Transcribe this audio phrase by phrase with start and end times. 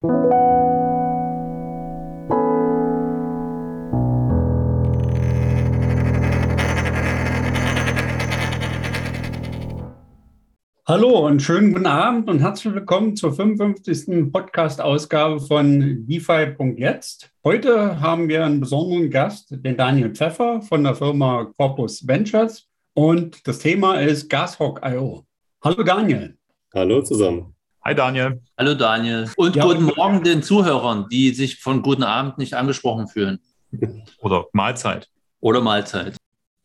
[0.00, 0.12] Hallo
[11.26, 14.30] und schönen guten Abend und herzlich willkommen zur 55.
[14.32, 17.32] Podcast-Ausgabe von DeFi.jetzt.
[17.42, 23.44] Heute haben wir einen besonderen Gast, den Daniel Pfeffer von der Firma Corpus Ventures und
[23.48, 25.26] das Thema ist Gashawk.io.
[25.64, 26.38] Hallo Daniel.
[26.72, 27.57] Hallo zusammen.
[27.88, 28.42] Hi Daniel.
[28.58, 29.30] Hallo Daniel.
[29.38, 33.38] Und ja, guten Morgen den Zuhörern, die sich von guten Abend nicht angesprochen fühlen.
[34.20, 35.08] Oder Mahlzeit.
[35.40, 36.14] Oder Mahlzeit.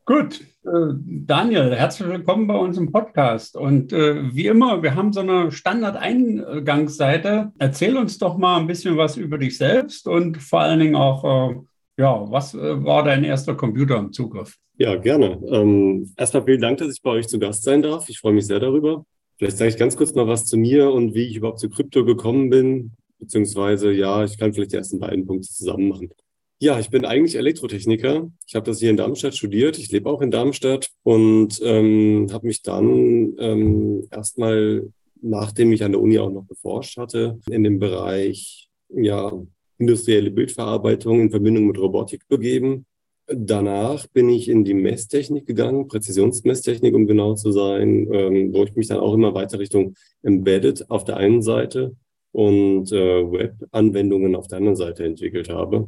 [0.04, 0.94] Gut, äh,
[1.26, 3.56] Daniel, herzlich willkommen bei uns im Podcast.
[3.56, 7.54] Und äh, wie immer, wir haben so eine Standard-Eingangsseite.
[7.58, 11.24] Erzähl uns doch mal ein bisschen was über dich selbst und vor allen Dingen auch,
[11.24, 11.56] äh,
[12.00, 14.58] ja, was äh, war dein erster Computer im Zugriff?
[14.78, 15.40] Ja, gerne.
[15.48, 18.10] Ähm, erstmal vielen Dank, dass ich bei euch zu Gast sein darf.
[18.10, 19.06] Ich freue mich sehr darüber.
[19.44, 22.06] Vielleicht sage ich ganz kurz noch was zu mir und wie ich überhaupt zu Krypto
[22.06, 22.94] gekommen bin.
[23.20, 26.12] Beziehungsweise, ja, ich kann vielleicht die ersten beiden Punkte zusammen machen.
[26.60, 28.32] Ja, ich bin eigentlich Elektrotechniker.
[28.48, 29.78] Ich habe das hier in Darmstadt studiert.
[29.78, 34.90] Ich lebe auch in Darmstadt und ähm, habe mich dann ähm, erstmal,
[35.22, 39.34] nachdem ich an der Uni auch noch geforscht hatte, in dem Bereich ja,
[39.78, 42.86] industrielle Bildverarbeitung in Verbindung mit Robotik begeben.
[43.28, 48.76] Danach bin ich in die Messtechnik gegangen, Präzisionsmesstechnik, um genau zu sein, ähm, wo ich
[48.76, 51.96] mich dann auch immer weiter Richtung Embedded auf der einen Seite
[52.34, 55.88] und äh, Web-Anwendungen auf der anderen Seite entwickelt habe.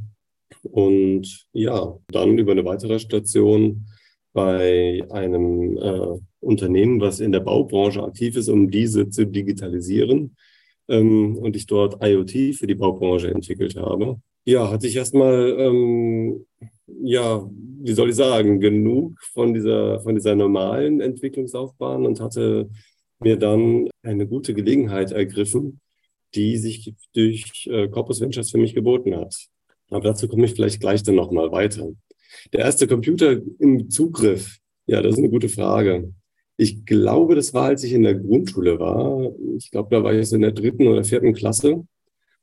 [0.64, 3.88] Und ja, dann über eine weitere Station
[4.32, 10.36] bei einem äh, Unternehmen, was in der Baubranche aktiv ist, um diese zu digitalisieren.
[10.88, 14.20] Ähm, und ich dort IoT für die Baubranche entwickelt habe.
[14.46, 16.46] Ja, hatte ich erstmal, ähm,
[17.02, 17.50] ja,
[17.82, 22.70] wie soll ich sagen, genug von dieser, von dieser normalen Entwicklungslaufbahn und hatte
[23.20, 25.80] mir dann eine gute Gelegenheit ergriffen,
[26.36, 29.36] die sich durch äh, Corpus Ventures für mich geboten hat.
[29.90, 31.90] Aber dazu komme ich vielleicht gleich dann nochmal weiter.
[32.54, 36.14] Der erste Computer im Zugriff, ja, das ist eine gute Frage.
[36.58, 39.32] Ich glaube, das war, als ich in der Grundschule war.
[39.58, 41.86] Ich glaube, da war ich in der dritten oder vierten Klasse.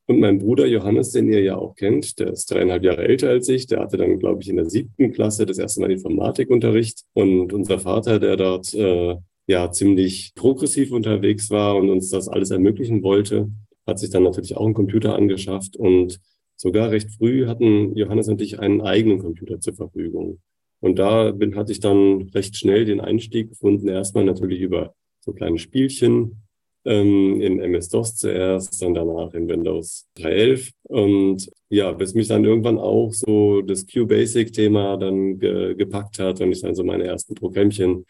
[0.07, 3.49] Und mein Bruder Johannes, den ihr ja auch kennt, der ist dreieinhalb Jahre älter als
[3.49, 7.05] ich, der hatte dann, glaube ich, in der siebten Klasse das erste Mal Informatikunterricht.
[7.15, 12.51] Und unser Vater, der dort äh, ja ziemlich progressiv unterwegs war und uns das alles
[12.51, 13.49] ermöglichen wollte,
[13.87, 16.21] hat sich dann natürlich auch einen Computer angeschafft und
[16.63, 20.41] Sogar recht früh hatten Johannes und ich einen eigenen Computer zur Verfügung.
[20.83, 25.33] Und da bin, hatte ich dann recht schnell den Einstieg gefunden, erstmal natürlich über so
[25.33, 26.43] kleine Spielchen
[26.85, 30.73] ähm, in MS-DOS zuerst, dann danach in Windows 3.11.
[30.83, 36.51] Und ja, bis mich dann irgendwann auch so das QBasic-Thema dann ge gepackt hat und
[36.51, 38.05] ich dann so meine ersten Programmchen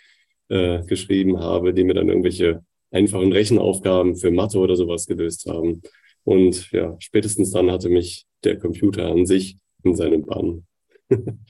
[0.48, 5.82] äh, geschrieben habe, die mir dann irgendwelche einfachen Rechenaufgaben für Mathe oder sowas gelöst haben.
[6.24, 10.64] Und ja, spätestens dann hatte mich der Computer an sich in seinem Bann.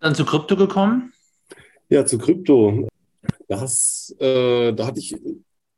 [0.00, 1.12] Dann zu Krypto gekommen?
[1.88, 2.86] Ja, zu Krypto.
[3.48, 5.16] Das, äh, da hatte ich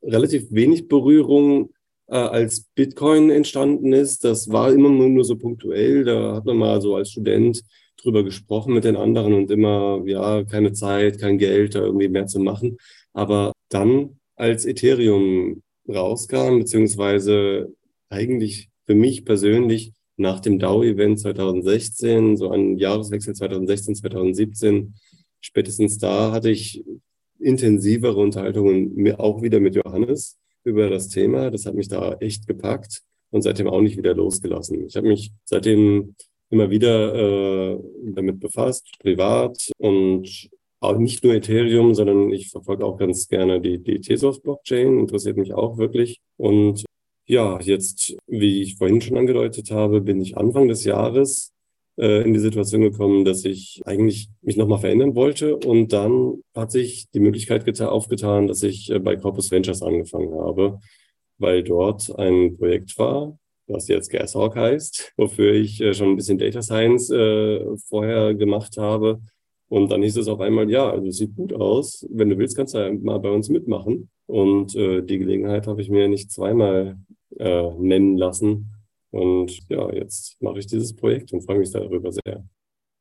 [0.03, 1.71] relativ wenig Berührung,
[2.09, 4.25] äh, als Bitcoin entstanden ist.
[4.25, 6.05] Das war immer nur so punktuell.
[6.05, 7.63] Da hat man mal so als Student
[7.97, 12.27] drüber gesprochen mit den anderen und immer, ja, keine Zeit, kein Geld, da irgendwie mehr
[12.27, 12.79] zu machen.
[13.13, 17.73] Aber dann, als Ethereum rauskam, beziehungsweise
[18.09, 24.95] eigentlich für mich persönlich nach dem DAO-Event 2016, so an Jahreswechsel 2016, 2017,
[25.41, 26.85] spätestens da hatte ich
[27.39, 31.51] intensivere Unterhaltungen auch wieder mit Johannes über das Thema.
[31.51, 34.87] Das hat mich da echt gepackt und seitdem auch nicht wieder losgelassen.
[34.87, 36.15] Ich habe mich seitdem
[36.51, 37.79] immer wieder äh,
[38.13, 40.51] damit befasst, privat und
[40.81, 45.55] auch nicht nur Ethereum, sondern ich verfolge auch ganz gerne die, die Tezos-Blockchain, interessiert mich
[45.55, 46.21] auch wirklich.
[46.37, 46.85] Und
[47.31, 51.53] ja, jetzt, wie ich vorhin schon angedeutet habe, bin ich Anfang des Jahres
[51.97, 55.57] äh, in die Situation gekommen, dass ich eigentlich mich nochmal verändern wollte.
[55.57, 60.81] Und dann hat sich die Möglichkeit aufgetan, dass ich äh, bei Corpus Ventures angefangen habe,
[61.39, 66.39] weil dort ein Projekt war, was jetzt Gashawk heißt, wofür ich äh, schon ein bisschen
[66.39, 69.21] Data Science äh, vorher gemacht habe.
[69.69, 72.05] Und dann hieß es auf einmal, ja, also es sieht gut aus.
[72.11, 74.11] Wenn du willst, kannst du ja mal bei uns mitmachen.
[74.27, 76.97] Und äh, die Gelegenheit habe ich mir nicht zweimal
[77.39, 78.73] äh, nennen lassen.
[79.11, 82.45] Und ja, jetzt mache ich dieses Projekt und freue mich darüber sehr.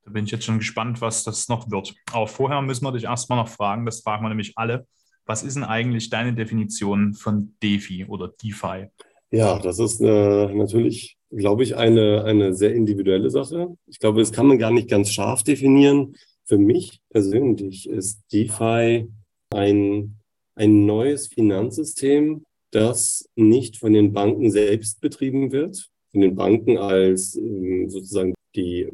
[0.04, 1.94] Da bin ich jetzt schon gespannt, was das noch wird.
[2.12, 4.88] Aber vorher müssen wir dich erstmal noch fragen, das fragen wir nämlich alle.
[5.26, 8.88] Was ist denn eigentlich deine Definition von DeFi oder DeFi?
[9.32, 13.78] Ja, das ist äh, natürlich, glaube ich, eine, eine sehr individuelle Sache.
[13.86, 16.16] Ich glaube, das kann man gar nicht ganz scharf definieren.
[16.46, 19.08] Für mich persönlich ist DeFi
[19.52, 20.16] ein,
[20.56, 27.36] ein neues Finanzsystem, das nicht von den Banken selbst betrieben wird, von den Banken als
[27.36, 28.88] ähm, sozusagen die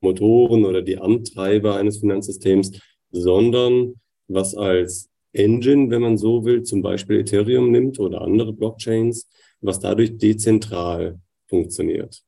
[0.00, 2.72] Motoren oder die Antreiber eines Finanzsystems,
[3.10, 3.94] sondern
[4.28, 9.28] was als Engine, wenn man so will, zum Beispiel Ethereum nimmt oder andere Blockchains,
[9.60, 12.22] was dadurch dezentral funktioniert.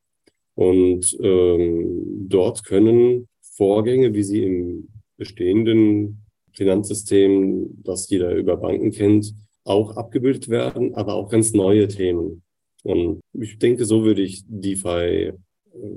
[0.55, 9.35] Und ähm, dort können Vorgänge, wie sie im bestehenden Finanzsystem, das jeder über Banken kennt,
[9.71, 12.43] auch abgebildet werden, aber auch ganz neue Themen.
[12.83, 15.33] Und ich denke, so würde ich DeFi äh,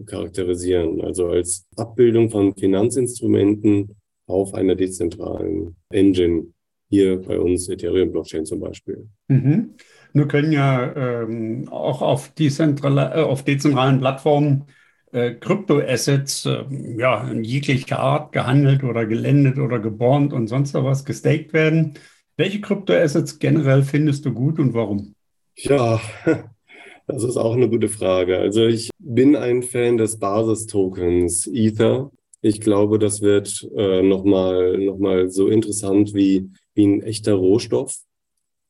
[0.06, 3.96] charakterisieren, also als Abbildung von Finanzinstrumenten
[4.28, 6.48] auf einer dezentralen Engine,
[6.90, 9.08] hier bei uns Ethereum Blockchain zum Beispiel.
[9.28, 9.76] Mhm.
[10.14, 14.66] Nur können ja ähm, auch auf, dezentrale, äh, auf dezentralen Plattformen
[15.12, 16.66] äh, Kryptoassets äh,
[16.98, 21.96] ja, in jeglicher Art gehandelt oder gelendet oder gebornt und sonst was gestaked werden.
[22.36, 25.14] Welche Kryptoassets generell findest du gut und warum?
[25.56, 26.02] Ja,
[27.08, 28.40] das ist auch eine gute Frage.
[28.40, 32.12] Also ich bin ein Fan des Basistokens Ether.
[32.42, 38.00] Ich glaube, das wird äh, nochmal noch mal so interessant wie, wie ein echter Rohstoff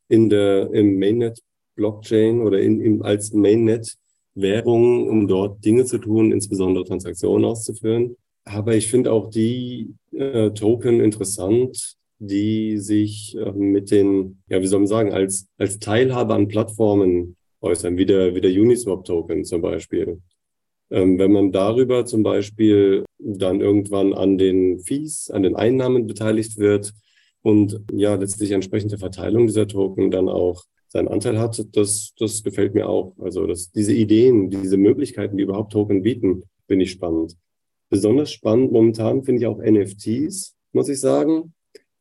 [0.10, 6.84] in der, im Mainnet-Blockchain oder in, im, als Mainnet-Währung, um dort Dinge zu tun, insbesondere
[6.84, 8.18] Transaktionen auszuführen.
[8.44, 11.96] Aber ich finde auch die äh, Token interessant,
[12.28, 17.36] die sich äh, mit den, ja, wie soll man sagen, als, als Teilhabe an Plattformen
[17.62, 20.22] äußern, wie der, wie der Uniswap-Token zum Beispiel.
[20.90, 26.58] Ähm, wenn man darüber zum Beispiel dann irgendwann an den Fees, an den Einnahmen beteiligt
[26.58, 26.94] wird
[27.42, 32.74] und ja, letztlich entsprechende Verteilung dieser Token dann auch seinen Anteil hat, das, das gefällt
[32.74, 33.16] mir auch.
[33.20, 37.36] Also dass diese Ideen, diese Möglichkeiten, die überhaupt Token bieten, finde ich spannend.
[37.90, 41.53] Besonders spannend momentan finde ich auch NFTs, muss ich sagen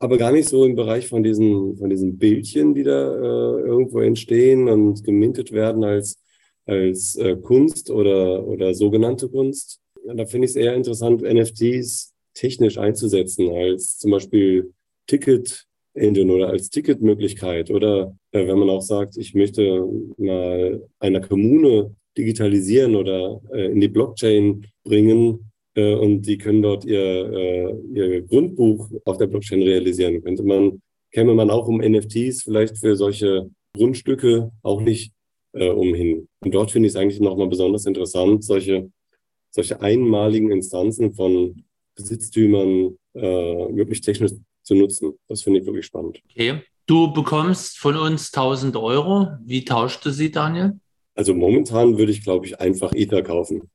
[0.02, 4.00] aber gar nicht so im Bereich von diesen, von diesen Bildchen, die da äh, irgendwo
[4.00, 6.20] entstehen und gemintet werden als,
[6.66, 9.80] als äh, Kunst oder, oder sogenannte Kunst.
[10.04, 14.72] Ja, da finde ich es eher interessant, NFTs technisch einzusetzen, als zum Beispiel
[15.06, 21.20] Ticket Engine oder als Ticketmöglichkeit oder äh, wenn man auch sagt, ich möchte mal einer
[21.20, 27.74] Kommune digitalisieren oder äh, in die Blockchain bringen, äh, und die können dort ihr, äh,
[27.94, 30.22] ihr Grundbuch auf der Blockchain realisieren.
[30.22, 35.12] Könnte man, käme man auch um NFTs vielleicht für solche Grundstücke auch nicht
[35.52, 36.28] äh, umhin.
[36.40, 38.90] Und dort finde ich es eigentlich nochmal besonders interessant, solche,
[39.50, 41.64] solche einmaligen Instanzen von
[41.94, 44.32] Besitztümern äh, wirklich technisch
[44.62, 45.12] zu nutzen.
[45.28, 46.22] Das finde ich wirklich spannend.
[46.30, 46.62] Okay.
[46.86, 49.28] Du bekommst von uns 1000 Euro.
[49.44, 50.78] Wie tauscht du sie, Daniel?
[51.14, 53.70] Also momentan würde ich, glaube ich, einfach Ether kaufen.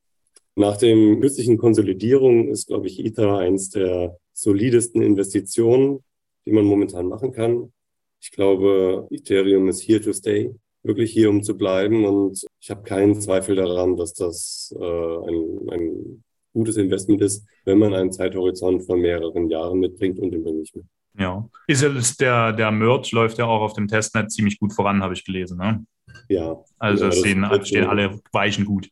[0.58, 6.00] Nach dem kürzlichen Konsolidierung ist, glaube ich, Ether eins der solidesten Investitionen,
[6.44, 7.72] die man momentan machen kann.
[8.20, 10.52] Ich glaube, Ethereum ist here to stay,
[10.82, 12.04] wirklich hier, um zu bleiben.
[12.04, 17.78] Und ich habe keinen Zweifel daran, dass das äh, ein, ein gutes Investment ist, wenn
[17.78, 20.86] man einen Zeithorizont von mehreren Jahren mitbringt und den bringe ich mit.
[21.20, 21.48] Ja.
[21.68, 25.14] Ist ja der, der Merch läuft ja auch auf dem Testnet ziemlich gut voran, habe
[25.14, 25.58] ich gelesen.
[25.58, 25.86] Ne?
[26.28, 26.60] Ja.
[26.80, 28.88] Also ja, stehen, stehen alle Weichen gut.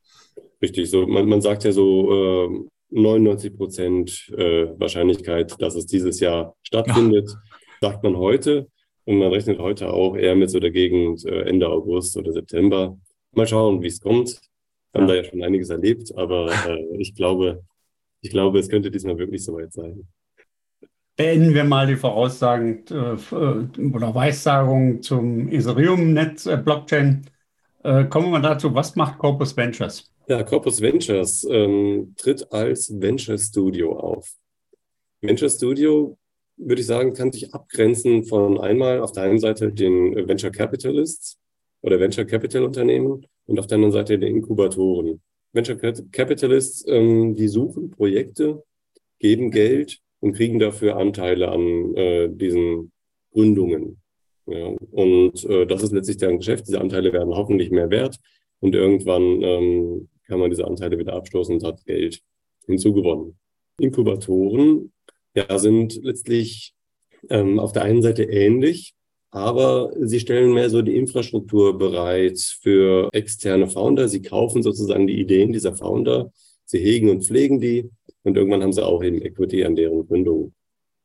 [0.63, 6.21] Richtig, so man, man sagt ja so äh, 99 Prozent äh, Wahrscheinlichkeit, dass es dieses
[6.21, 7.37] Jahr stattfindet, ja.
[7.89, 8.69] sagt man heute.
[9.05, 12.99] Und man rechnet heute auch eher mit so der Gegend äh, Ende August oder September.
[13.33, 14.41] Mal schauen, wie es kommt.
[14.93, 15.15] Wir haben ja.
[15.15, 17.63] da ja schon einiges erlebt, aber äh, ich glaube,
[18.21, 20.09] ich glaube, es könnte diesmal wirklich soweit sein.
[21.17, 27.27] Beenden wir mal die Voraussagen äh, oder Weissagungen zum Ethereum-Netz, äh, Blockchain.
[27.85, 30.11] Äh, kommen wir mal dazu, was macht Corpus Ventures?
[30.29, 34.35] Ja, Corpus Ventures ähm, tritt als Venture Studio auf.
[35.21, 36.19] Venture Studio,
[36.57, 41.39] würde ich sagen, kann sich abgrenzen von einmal auf der einen Seite den Venture Capitalists
[41.81, 45.23] oder Venture Capital Unternehmen und auf der anderen Seite den Inkubatoren.
[45.53, 45.77] Venture
[46.11, 48.65] Capitalists, ähm, die suchen Projekte,
[49.21, 52.91] geben Geld und kriegen dafür Anteile an äh, diesen
[53.33, 54.01] Gründungen.
[54.47, 56.67] Ja, und äh, das ist letztlich deren Geschäft.
[56.67, 58.19] Diese Anteile werden hoffentlich mehr wert
[58.59, 62.21] und irgendwann ähm, kann man diese Anteile wieder abstoßen und hat Geld
[62.67, 63.39] hinzugewonnen.
[63.79, 64.93] Inkubatoren
[65.35, 66.75] ja, sind letztlich
[67.29, 68.95] ähm, auf der einen Seite ähnlich,
[69.31, 74.09] aber sie stellen mehr so die Infrastruktur bereit für externe Founder.
[74.09, 76.33] Sie kaufen sozusagen die Ideen dieser Founder,
[76.65, 77.91] sie hegen und pflegen die
[78.23, 80.55] und irgendwann haben sie auch eben Equity an deren Gründung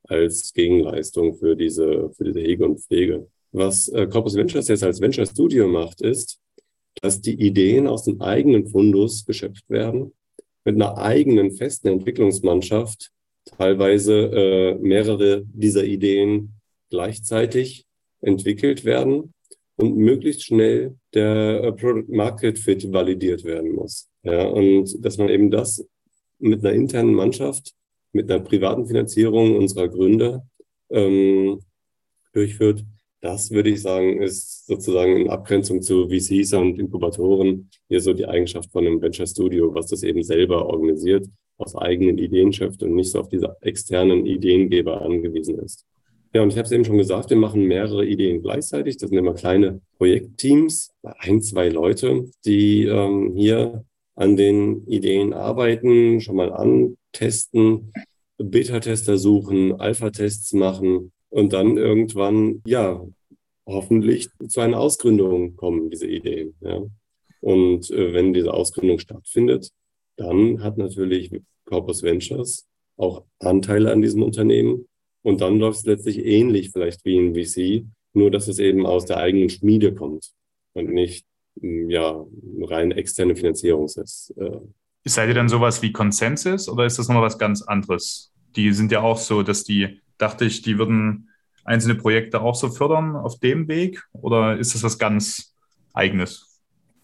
[0.03, 3.27] als Gegenleistung für diese, für diese Hege und Pflege.
[3.51, 6.39] Was äh, Corpus Ventures jetzt als Venture Studio macht, ist,
[7.01, 10.13] dass die Ideen aus dem eigenen Fundus geschöpft werden,
[10.63, 13.12] mit einer eigenen festen Entwicklungsmannschaft,
[13.58, 16.53] teilweise äh, mehrere dieser Ideen
[16.89, 17.86] gleichzeitig
[18.22, 19.34] entwickelt werden
[19.77, 24.08] und möglichst schnell der äh, Product Market Fit validiert werden muss.
[24.24, 25.84] Ja, und dass man eben das
[26.38, 27.74] mit einer internen Mannschaft,
[28.13, 30.46] mit einer privaten Finanzierung unserer Gründer
[30.89, 31.62] ähm,
[32.34, 32.86] durchführt,
[33.22, 38.25] das würde ich sagen, ist sozusagen in Abgrenzung zu VCs und Inkubatoren hier so die
[38.25, 42.95] Eigenschaft von einem Venture Studio, was das eben selber organisiert, aus eigenen Ideen schöpft und
[42.95, 45.85] nicht so auf diese externen Ideengeber angewiesen ist.
[46.33, 48.95] Ja, und ich habe es eben schon gesagt, wir machen mehrere Ideen gleichzeitig.
[48.95, 53.83] Das sind immer kleine Projektteams, ein, zwei Leute, die ähm, hier
[54.15, 57.91] an den Ideen arbeiten, schon mal antesten,
[58.37, 63.05] Beta-Tester suchen, Alpha-Tests machen und dann irgendwann, ja,
[63.71, 66.55] hoffentlich zu einer Ausgründung kommen, diese Ideen.
[66.61, 66.81] Ja.
[67.41, 69.71] Und äh, wenn diese Ausgründung stattfindet,
[70.17, 71.31] dann hat natürlich
[71.65, 74.87] Corpus Ventures auch Anteile an diesem Unternehmen.
[75.23, 79.05] Und dann läuft es letztlich ähnlich vielleicht wie ein VC, nur dass es eben aus
[79.05, 80.31] der eigenen Schmiede kommt
[80.73, 81.25] und nicht
[81.59, 82.25] hm, ja,
[82.61, 84.33] rein externe Finanzierung ist.
[84.37, 84.59] Äh.
[85.05, 88.31] Seid ihr dann sowas wie Consensus oder ist das nochmal was ganz anderes?
[88.55, 91.29] Die sind ja auch so, dass die, dachte ich, die würden
[91.63, 95.56] einzelne Projekte auch so fördern auf dem Weg oder ist das was ganz
[95.94, 96.51] Eigenes?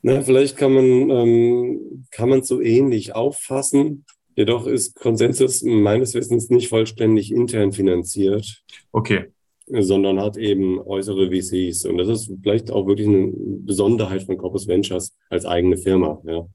[0.01, 4.05] Na, vielleicht kann man ähm, kann man so ähnlich auffassen.
[4.35, 8.63] Jedoch ist Consensus meines Wissens nicht vollständig intern finanziert.
[8.91, 9.25] Okay.
[9.65, 11.85] Sondern hat eben äußere VCs.
[11.85, 16.21] Und das ist vielleicht auch wirklich eine Besonderheit von Corpus Ventures als eigene Firma.
[16.23, 16.45] Ja.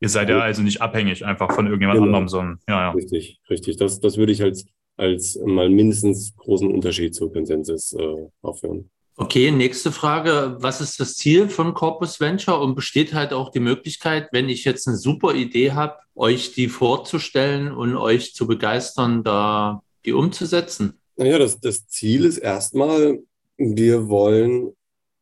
[0.00, 2.06] Ihr seid ja also nicht abhängig einfach von irgendjemand genau.
[2.06, 2.90] anderem, sondern ja, ja.
[2.92, 3.76] Richtig, richtig.
[3.76, 4.64] Das, das würde ich als,
[5.02, 8.88] als mal mindestens großen Unterschied zu Consensus äh, aufführen.
[9.16, 10.56] Okay, nächste Frage.
[10.60, 12.60] Was ist das Ziel von Corpus Venture?
[12.60, 16.68] Und besteht halt auch die Möglichkeit, wenn ich jetzt eine super Idee habe, euch die
[16.68, 20.94] vorzustellen und euch zu begeistern, da die umzusetzen?
[21.16, 23.18] Naja, das, das Ziel ist erstmal,
[23.58, 24.72] wir wollen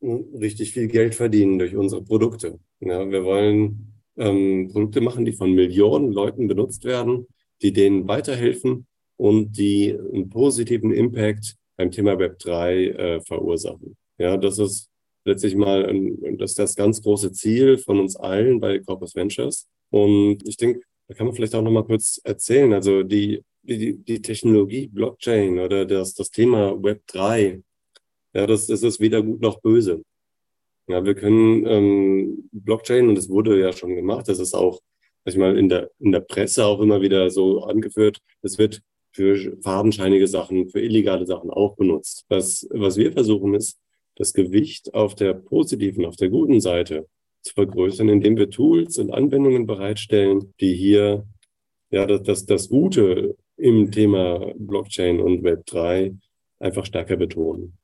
[0.03, 2.59] richtig viel Geld verdienen durch unsere Produkte.
[2.81, 7.27] Ja, wir wollen ähm, Produkte machen, die von Millionen Leuten benutzt werden,
[7.61, 8.87] die denen weiterhelfen
[9.21, 13.95] und die einen positiven Impact beim Thema Web 3 äh, verursachen.
[14.17, 14.89] Ja, das ist
[15.27, 19.69] letztlich mal ein, das, das ganz große Ziel von uns allen bei Corpus Ventures.
[19.91, 22.73] Und ich denke, da kann man vielleicht auch noch mal kurz erzählen.
[22.73, 27.61] Also die, die, die Technologie Blockchain oder das, das Thema Web 3,
[28.33, 30.03] ja, das, das ist weder gut noch böse.
[30.89, 34.81] Ja, wir können ähm, Blockchain, und das wurde ja schon gemacht, das ist auch,
[35.27, 38.81] sag ich mal, in der, in der Presse auch immer wieder so angeführt, es wird
[39.13, 42.25] für fadenscheinige Sachen, für illegale Sachen auch benutzt.
[42.29, 43.79] Was, was wir versuchen ist,
[44.17, 47.07] das Gewicht auf der positiven, auf der guten Seite
[47.43, 51.27] zu vergrößern, indem wir Tools und Anwendungen bereitstellen, die hier
[51.91, 56.15] ja das, das, das Gute im Thema Blockchain und Web 3
[56.59, 57.77] einfach stärker betonen.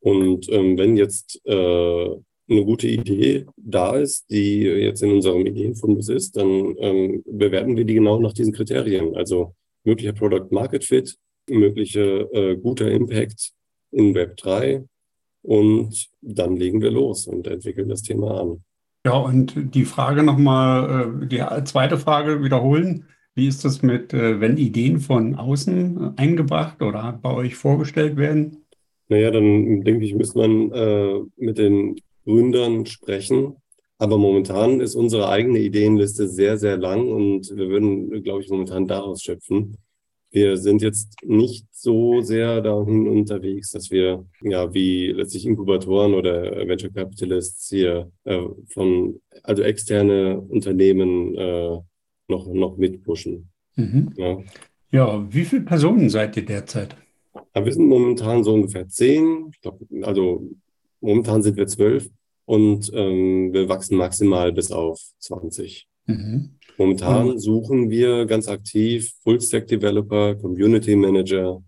[0.00, 2.08] Und ähm, wenn jetzt äh,
[2.48, 7.84] eine gute Idee da ist, die jetzt in unserem Ideenfundus ist, dann ähm, bewerten wir
[7.84, 9.14] die genau nach diesen Kriterien.
[9.14, 11.16] Also möglicher Product Market Fit,
[11.48, 13.52] möglicher äh, guter Impact
[13.90, 14.84] in Web 3
[15.42, 18.64] und dann legen wir los und entwickeln das Thema an.
[19.04, 23.06] Ja, und die Frage nochmal, äh, die zweite Frage wiederholen.
[23.34, 28.64] Wie ist das mit, äh, wenn Ideen von außen eingebracht oder bei euch vorgestellt werden?
[29.08, 33.56] Naja, dann denke ich, müsste man äh, mit den Gründern sprechen
[34.02, 38.88] aber momentan ist unsere eigene Ideenliste sehr, sehr lang und wir würden, glaube ich, momentan
[38.88, 39.76] daraus schöpfen.
[40.32, 46.66] Wir sind jetzt nicht so sehr dahin unterwegs, dass wir, ja, wie letztlich Inkubatoren oder
[46.66, 48.40] Venture Capitalists hier äh,
[48.74, 51.78] von, also externe Unternehmen äh,
[52.26, 53.50] noch, noch mitpushen.
[53.76, 54.14] Mhm.
[54.16, 54.38] Ja.
[54.90, 56.96] ja, wie viele Personen seid ihr derzeit?
[57.54, 59.50] Ja, wir sind momentan so ungefähr zehn.
[59.52, 60.50] Ich glaube, also
[61.00, 62.10] momentan sind wir zwölf
[62.44, 65.88] und ähm, wir wachsen maximal bis auf 20.
[66.06, 66.50] Mhm.
[66.78, 67.38] Momentan mhm.
[67.38, 71.62] suchen wir ganz aktiv Full-Stack Developer, Community Manager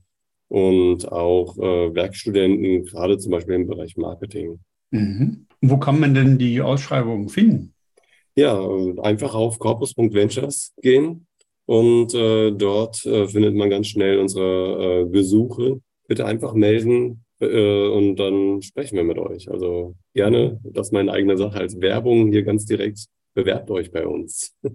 [0.48, 4.60] und auch äh, Werkstudenten, gerade zum Beispiel im Bereich Marketing.
[4.90, 5.46] Mhm.
[5.60, 7.74] Wo kann man denn die Ausschreibungen finden?
[8.36, 8.60] Ja,
[9.02, 11.26] einfach auf corpus.ventures gehen
[11.66, 15.80] und äh, dort äh, findet man ganz schnell unsere äh, Gesuche.
[16.06, 19.50] Bitte einfach melden, äh, und dann sprechen wir mit euch.
[19.50, 23.06] Also gerne, das ist meine eigene Sache als Werbung hier ganz direkt.
[23.34, 24.54] Bewerbt euch bei uns.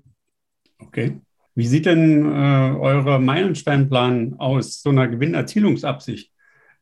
[0.81, 1.19] Okay.
[1.55, 6.31] Wie sieht denn äh, eure Meilensteinplan aus, so einer Gewinnerzielungsabsicht?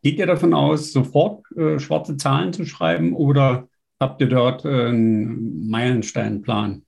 [0.03, 3.67] Geht ihr davon aus, sofort äh, schwarze Zahlen zu schreiben oder
[3.99, 6.85] habt ihr dort äh, einen Meilensteinplan?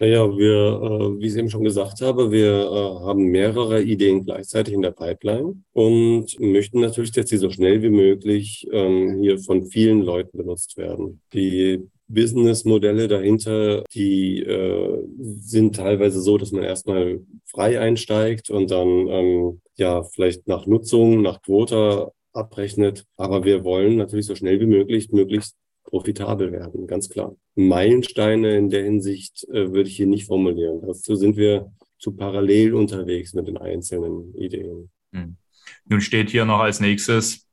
[0.00, 4.72] Naja, wir, äh, wie ich eben schon gesagt habe, wir äh, haben mehrere Ideen gleichzeitig
[4.72, 9.66] in der Pipeline und möchten natürlich, dass sie so schnell wie möglich ähm, hier von
[9.66, 11.20] vielen Leuten benutzt werden.
[11.34, 19.06] Die Businessmodelle dahinter, die äh, sind teilweise so, dass man erstmal frei einsteigt und dann
[19.06, 23.04] ähm, ja vielleicht nach Nutzung, nach Quota abrechnet.
[23.18, 25.56] Aber wir wollen natürlich so schnell wie möglich möglichst
[25.90, 27.34] profitabel werden, ganz klar.
[27.56, 30.80] Meilensteine in der Hinsicht äh, würde ich hier nicht formulieren.
[30.86, 34.90] Dazu sind wir zu parallel unterwegs mit den einzelnen Ideen.
[35.12, 35.36] Hm.
[35.86, 37.46] Nun steht hier noch als nächstes,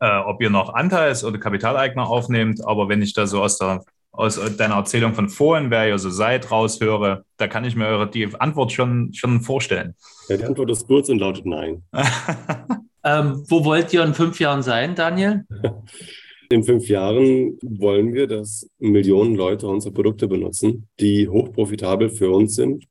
[0.00, 2.64] äh, ob ihr noch Anteils- oder Kapitaleigner aufnehmt.
[2.64, 6.10] Aber wenn ich da so aus, der, aus deiner Erzählung von vorhin, wer ihr so
[6.10, 9.94] seid, raushöre, da kann ich mir eure die Antwort schon, schon vorstellen.
[10.28, 11.82] Ja, die Antwort ist kurz und lautet Nein.
[13.04, 15.44] ähm, wo wollt ihr in fünf Jahren sein, Daniel?
[16.50, 22.54] In fünf Jahren wollen wir, dass Millionen Leute unsere Produkte benutzen, die hochprofitabel für uns
[22.54, 22.86] sind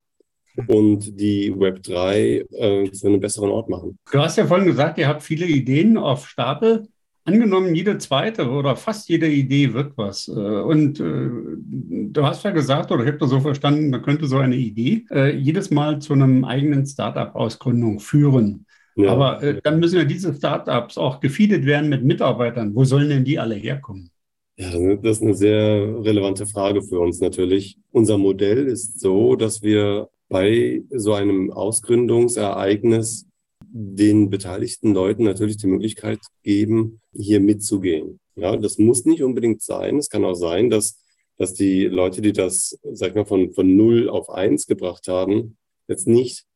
[0.67, 3.97] und die Web3 äh, zu einem besseren Ort machen.
[4.11, 6.87] Du hast ja vorhin gesagt, ihr habt viele Ideen auf Stapel.
[7.25, 10.27] Angenommen, jede zweite oder fast jede Idee wird was.
[10.27, 14.27] Äh, und äh, du hast ja gesagt, oder ich habe das so verstanden, man könnte
[14.27, 18.66] so eine Idee äh, jedes Mal zu einem eigenen Startup-Ausgründung führen.
[18.97, 19.11] Ja.
[19.11, 22.73] Aber äh, dann müssen ja diese Startups auch gefeedet werden mit Mitarbeitern.
[22.73, 24.09] Wo sollen denn die alle herkommen?
[24.57, 27.77] Ja, das ist eine sehr relevante Frage für uns natürlich.
[27.91, 33.27] Unser Modell ist so, dass wir bei so einem Ausgründungsereignis
[33.61, 38.19] den beteiligten Leuten natürlich die Möglichkeit geben, hier mitzugehen.
[38.35, 39.97] Ja, das muss nicht unbedingt sein.
[39.97, 40.99] Es kann auch sein, dass,
[41.37, 45.57] dass die Leute, die das, sag ich mal, von, von null auf eins gebracht haben,
[45.87, 46.46] jetzt nicht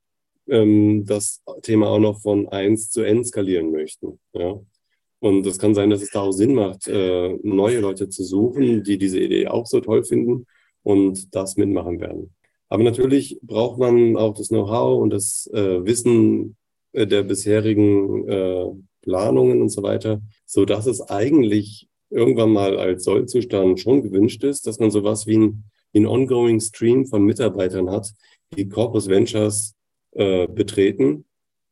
[0.48, 4.20] ähm, das Thema auch noch von 1 zu N skalieren möchten.
[4.34, 4.60] Ja?
[5.20, 8.84] Und es kann sein, dass es da auch Sinn macht, äh, neue Leute zu suchen,
[8.84, 10.48] die diese Idee auch so toll finden
[10.84, 12.34] und das mitmachen werden.
[12.70, 16.56] Aber natürlich braucht man auch das Know-how und das äh, Wissen
[16.94, 18.66] äh, der bisherigen äh,
[19.02, 24.68] Planungen und so weiter, so dass es eigentlich irgendwann mal als Sollzustand schon gewünscht ist,
[24.68, 28.12] dass man sowas wie ein, wie ein ongoing Stream von Mitarbeitern hat,
[28.56, 29.76] die Corpus Ventures
[30.12, 31.26] äh, betreten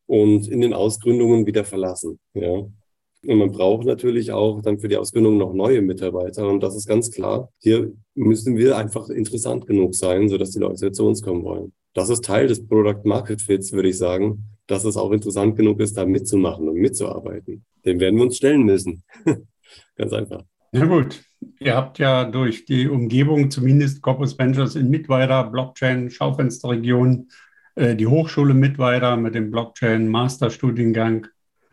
[0.06, 2.20] und in den Ausgründungen wieder verlassen.
[2.34, 2.68] Ja.
[3.26, 6.48] Und man braucht natürlich auch dann für die Ausgründung noch neue Mitarbeiter.
[6.48, 7.50] Und das ist ganz klar.
[7.60, 11.74] Hier müssen wir einfach interessant genug sein, sodass die Leute zu uns kommen wollen.
[11.94, 15.80] Das ist Teil des Product Market Fits, würde ich sagen, dass es auch interessant genug
[15.82, 17.66] ist, da mitzumachen und mitzuarbeiten.
[17.86, 19.04] Dem werden wir uns stellen müssen.
[19.96, 20.44] ganz einfach.
[20.72, 21.24] Na gut,
[21.60, 27.28] ihr habt ja durch die Umgebung, zumindest Corpus Ventures in Mittweida, Blockchain, Schaufensterregion,
[27.80, 31.28] äh, die Hochschule mit weiter mit dem Blockchain-Masterstudiengang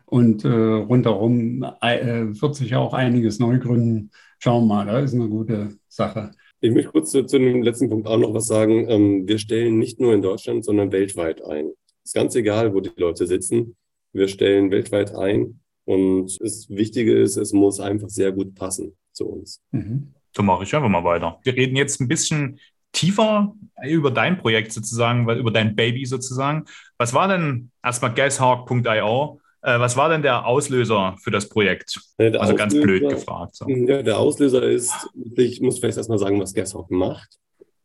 [0.05, 4.11] und äh, rundherum äh, wird sich auch einiges neu gründen.
[4.39, 6.31] Schauen wir mal, da ist eine gute Sache.
[6.61, 8.89] Ich möchte kurz zu, zu dem letzten Punkt auch noch was sagen.
[8.89, 11.71] Ähm, wir stellen nicht nur in Deutschland, sondern weltweit ein.
[12.05, 13.75] Ist ganz egal, wo die Leute sitzen.
[14.13, 15.59] Wir stellen weltweit ein.
[15.83, 19.61] Und das Wichtige ist, es muss einfach sehr gut passen zu uns.
[19.71, 20.13] Mhm.
[20.33, 21.39] So mache ich einfach mal weiter.
[21.43, 22.59] Wir reden jetzt ein bisschen
[22.91, 26.65] tiefer über dein Projekt sozusagen, über dein Baby sozusagen.
[26.97, 29.39] Was war denn erstmal Gashawk.io?
[29.61, 31.99] Äh, was war denn der Auslöser für das Projekt?
[32.17, 33.55] Ja, also Auslöser, ganz blöd gefragt.
[33.55, 33.67] So.
[33.67, 34.93] Ja, der Auslöser ist,
[35.35, 37.37] ich muss vielleicht erstmal sagen, was Gashawk macht.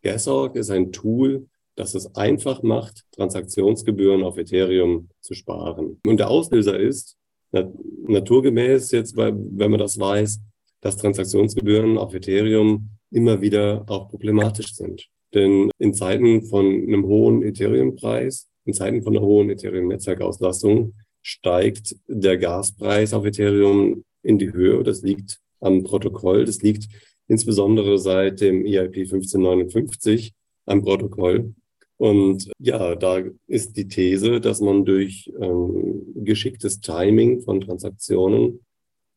[0.03, 6.01] Gashawk ist ein Tool, das es einfach macht, Transaktionsgebühren auf Ethereum zu sparen.
[6.07, 7.17] Und der Auslöser ist,
[7.53, 10.41] naturgemäß jetzt, wenn man das weiß,
[10.81, 15.09] dass Transaktionsgebühren auf Ethereum immer wieder auch problematisch sind.
[15.35, 22.37] Denn in Zeiten von einem hohen Ethereum-Preis, in Zeiten von einer hohen Ethereum-Netzwerkauslastung steigt der
[22.37, 24.83] Gaspreis auf Ethereum in die Höhe.
[24.83, 26.45] Das liegt am Protokoll.
[26.45, 26.89] Das liegt
[27.29, 30.33] insbesondere seit dem EIP 1559
[30.67, 31.55] am Protokoll.
[31.97, 38.65] Und ja, da ist die These, dass man durch ähm, geschicktes Timing von Transaktionen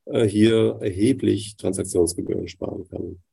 [0.06, 3.24] äh, hier erheblich Transaktionsgebühren sparen kann.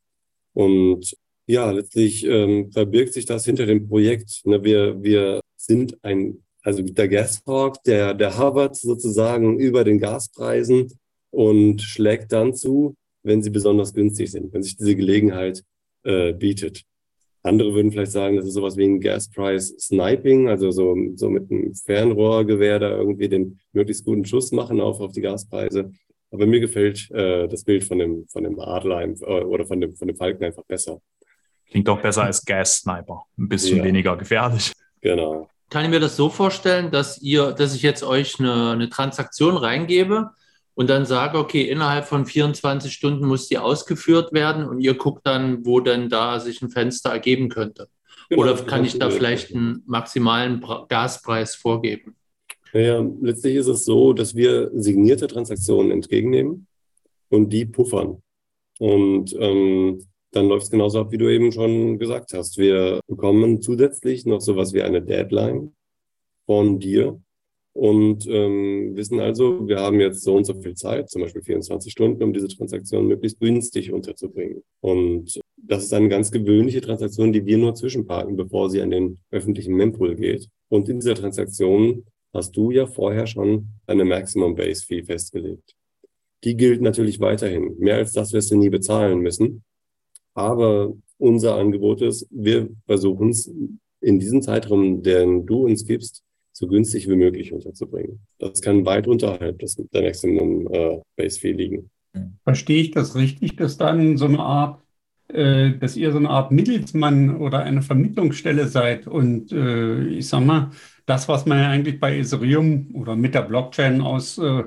[0.54, 1.14] Und
[1.46, 4.42] ja, letztlich ähm, verbirgt sich das hinter dem Projekt.
[4.44, 10.92] Ne, wir, wir sind ein, also der Gashawk, der, der hovert sozusagen über den Gaspreisen
[11.30, 15.62] und schlägt dann zu, wenn sie besonders günstig sind, wenn sich diese Gelegenheit
[16.04, 16.84] äh, bietet.
[17.44, 21.28] Andere würden vielleicht sagen, das ist sowas wie ein Gas Price Sniping, also so, so
[21.28, 25.90] mit einem Fernrohrgewehr da irgendwie den möglichst guten Schuss machen auf, auf die Gaspreise.
[26.32, 29.94] Aber mir gefällt äh, das Bild von dem, von dem Adler äh, oder von dem,
[29.94, 31.00] von dem Falken einfach besser.
[31.70, 33.24] Klingt doch besser als Gas Sniper.
[33.38, 33.84] Ein bisschen ja.
[33.84, 34.72] weniger gefährlich.
[35.00, 35.48] Genau.
[35.70, 39.56] Kann ich mir das so vorstellen, dass ihr, dass ich jetzt euch eine, eine Transaktion
[39.56, 40.30] reingebe
[40.74, 45.26] und dann sage, okay, innerhalb von 24 Stunden muss die ausgeführt werden und ihr guckt
[45.26, 47.88] dann, wo denn da sich ein Fenster ergeben könnte.
[48.28, 52.16] Genau, Oder kann ich da vielleicht einen maximalen Gaspreis vorgeben?
[52.72, 56.66] Naja, letztlich ist es so, dass wir signierte Transaktionen entgegennehmen
[57.28, 58.22] und die puffern.
[58.78, 62.56] Und ähm, dann läuft es genauso ab, wie du eben schon gesagt hast.
[62.56, 65.74] Wir bekommen zusätzlich noch sowas wie eine Deadline
[66.46, 67.20] von dir
[67.74, 71.90] und ähm, wissen also, wir haben jetzt so und so viel Zeit, zum Beispiel 24
[71.90, 74.62] Stunden, um diese Transaktion möglichst günstig unterzubringen.
[74.80, 79.18] Und das ist eine ganz gewöhnliche Transaktion, die wir nur zwischenparken, bevor sie an den
[79.30, 80.48] öffentlichen Mempool geht.
[80.68, 85.74] Und in dieser Transaktion hast du ja vorher schon eine Maximum Base Fee festgelegt.
[86.44, 87.76] Die gilt natürlich weiterhin.
[87.78, 89.62] Mehr als das wirst du nie bezahlen müssen.
[90.34, 93.50] Aber unser Angebot ist, wir versuchen es
[94.00, 98.20] in diesem Zeitraum, den du uns gibst, so günstig wie möglich unterzubringen.
[98.38, 101.90] Das kann weit unterhalb des, der Maximum äh, Base Fee liegen.
[102.44, 104.82] Verstehe ich das richtig, dass dann so eine Art,
[105.28, 110.44] äh, dass ihr so eine Art Mittelsmann oder eine Vermittlungsstelle seid und äh, ich sag
[110.44, 110.70] mal,
[111.12, 114.64] das, was man ja eigentlich bei Ethereum oder mit der Blockchain aus äh,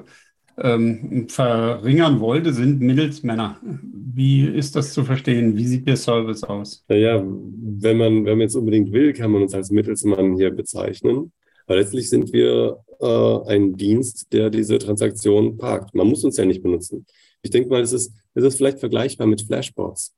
[0.57, 3.59] ähm, verringern wollte, sind Mittelsmänner.
[3.63, 5.57] Wie ist das zu verstehen?
[5.57, 6.85] Wie sieht der Service aus?
[6.87, 11.31] Naja, wenn man, wenn man jetzt unbedingt will, kann man uns als Mittelsmann hier bezeichnen.
[11.65, 15.95] Aber letztlich sind wir äh, ein Dienst, der diese Transaktion parkt.
[15.95, 17.07] Man muss uns ja nicht benutzen.
[17.41, 20.13] Ich denke mal, es ist, es ist vielleicht vergleichbar mit Flashbots.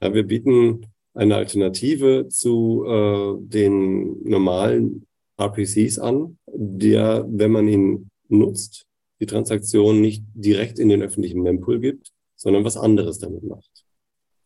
[0.00, 5.06] Ja, wir bieten eine Alternative zu äh, den normalen
[5.38, 8.86] RPCs an, der, wenn man ihn nutzt,
[9.20, 13.70] die Transaktion nicht direkt in den öffentlichen Mempool gibt, sondern was anderes damit macht.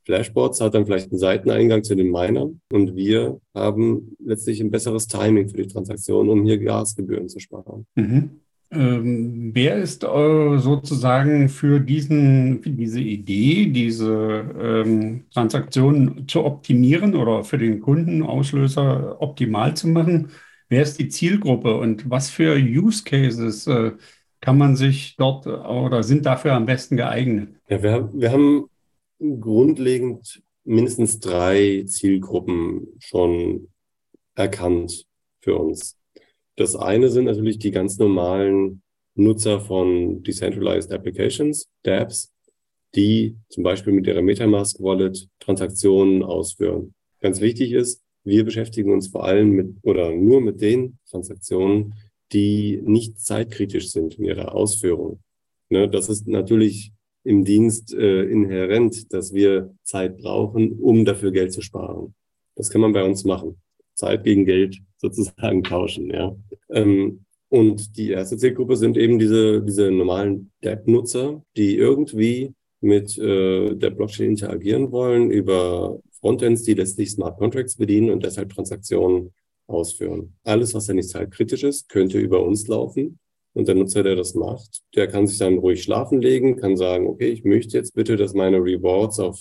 [0.05, 5.07] Flashbots hat dann vielleicht einen Seiteneingang zu den Minern und wir haben letztlich ein besseres
[5.07, 7.87] Timing für die Transaktion, um hier Gasgebühren zu sparen.
[7.95, 8.41] Mhm.
[8.71, 17.15] Ähm, wer ist äh, sozusagen für diesen, für diese Idee, diese ähm, Transaktion zu optimieren
[17.15, 20.29] oder für den Kunden Auslöser optimal zu machen?
[20.69, 23.93] Wer ist die Zielgruppe und was für Use Cases äh,
[24.41, 27.57] kann man sich dort äh, oder sind dafür am besten geeignet?
[27.69, 28.69] Ja, wir, wir haben
[29.19, 33.69] grundlegend mindestens drei Zielgruppen schon
[34.35, 35.07] erkannt
[35.41, 35.99] für uns.
[36.57, 38.83] Das eine sind natürlich die ganz normalen
[39.15, 42.33] Nutzer von Decentralized Applications, dApps,
[42.95, 46.95] die zum Beispiel mit ihrer Metamask Wallet Transaktionen ausführen.
[47.21, 51.95] Ganz wichtig ist, wir beschäftigen uns vor allem mit oder nur mit den Transaktionen,
[52.33, 55.21] die nicht zeitkritisch sind in ihrer Ausführung.
[55.71, 56.93] Ne, das ist natürlich
[57.25, 62.15] im Dienst äh, inhärent, dass wir Zeit brauchen, um dafür Geld zu sparen.
[62.55, 63.61] Das kann man bei uns machen.
[63.95, 66.37] Zeit gegen Geld sozusagen tauschen, ja.
[66.71, 73.75] Ähm, und die erste Zielgruppe sind eben diese, diese normalen DApp-Nutzer, die irgendwie mit äh,
[73.75, 79.33] der Blockchain interagieren wollen über Frontends, die letztlich Smart Contracts bedienen und deshalb Transaktionen
[79.67, 80.35] ausführen.
[80.45, 83.19] Alles, was ja nicht zeitkritisch ist, könnte über uns laufen.
[83.55, 87.07] Und der Nutzer, der das macht, der kann sich dann ruhig schlafen legen, kann sagen,
[87.07, 89.41] okay, ich möchte jetzt bitte, dass meine Rewards auf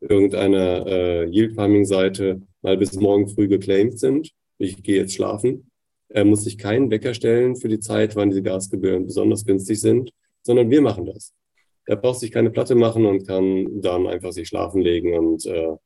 [0.00, 4.30] irgendeiner äh, Yield Farming Seite mal bis morgen früh geclaimed sind.
[4.58, 5.70] Ich gehe jetzt schlafen.
[6.08, 10.12] Er muss sich keinen Wecker stellen für die Zeit, wann diese Gasgebühren besonders günstig sind,
[10.42, 11.34] sondern wir machen das.
[11.84, 15.76] Er braucht sich keine Platte machen und kann dann einfach sich schlafen legen und äh,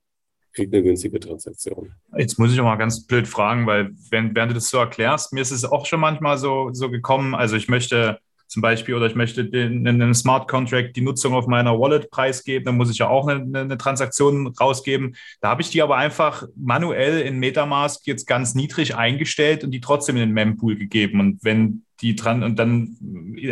[0.52, 1.92] kriegt eine günstige Transaktion.
[2.16, 5.32] Jetzt muss ich noch mal ganz blöd fragen, weil wenn, während du das so erklärst,
[5.32, 8.18] mir ist es auch schon manchmal so, so gekommen, also ich möchte
[8.50, 12.64] zum Beispiel oder ich möchte den, einen Smart Contract die Nutzung auf meiner Wallet preisgeben,
[12.64, 15.14] dann muss ich ja auch eine, eine Transaktion rausgeben.
[15.40, 19.80] Da habe ich die aber einfach manuell in Metamask jetzt ganz niedrig eingestellt und die
[19.80, 21.20] trotzdem in den Mempool gegeben.
[21.20, 22.96] Und wenn die dran, und dann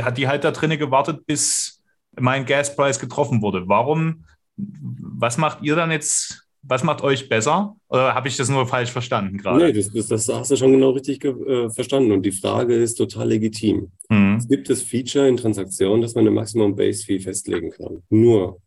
[0.02, 1.80] hat die halt da drinnen gewartet, bis
[2.18, 3.68] mein Gaspreis getroffen wurde.
[3.68, 4.24] Warum,
[4.56, 6.47] was macht ihr dann jetzt?
[6.68, 7.76] Was macht euch besser?
[7.88, 9.66] Oder habe ich das nur falsch verstanden gerade?
[9.66, 12.12] Nee, das, das, das hast du schon genau richtig äh, verstanden.
[12.12, 13.90] Und die Frage ist total legitim.
[14.10, 14.36] Mhm.
[14.36, 18.02] Es gibt das Feature in Transaktionen, dass man eine Maximum Base Fee festlegen kann.
[18.10, 18.60] Nur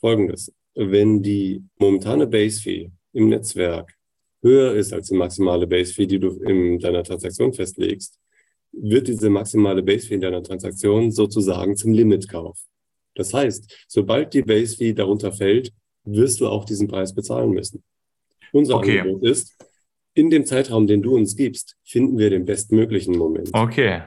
[0.00, 0.52] folgendes.
[0.74, 3.94] Wenn die momentane Base Fee im Netzwerk
[4.42, 8.18] höher ist als die maximale Base Fee, die du in deiner Transaktion festlegst,
[8.72, 12.58] wird diese maximale Base Fee in deiner Transaktion sozusagen zum Limitkauf.
[13.14, 15.72] Das heißt, sobald die Base Fee darunter fällt,
[16.06, 17.82] wirst du auch diesen Preis bezahlen müssen.
[18.52, 19.00] Unser Okay.
[19.00, 19.56] Angebot ist,
[20.14, 23.50] in dem Zeitraum, den du uns gibst, finden wir den bestmöglichen Moment.
[23.52, 24.02] Okay.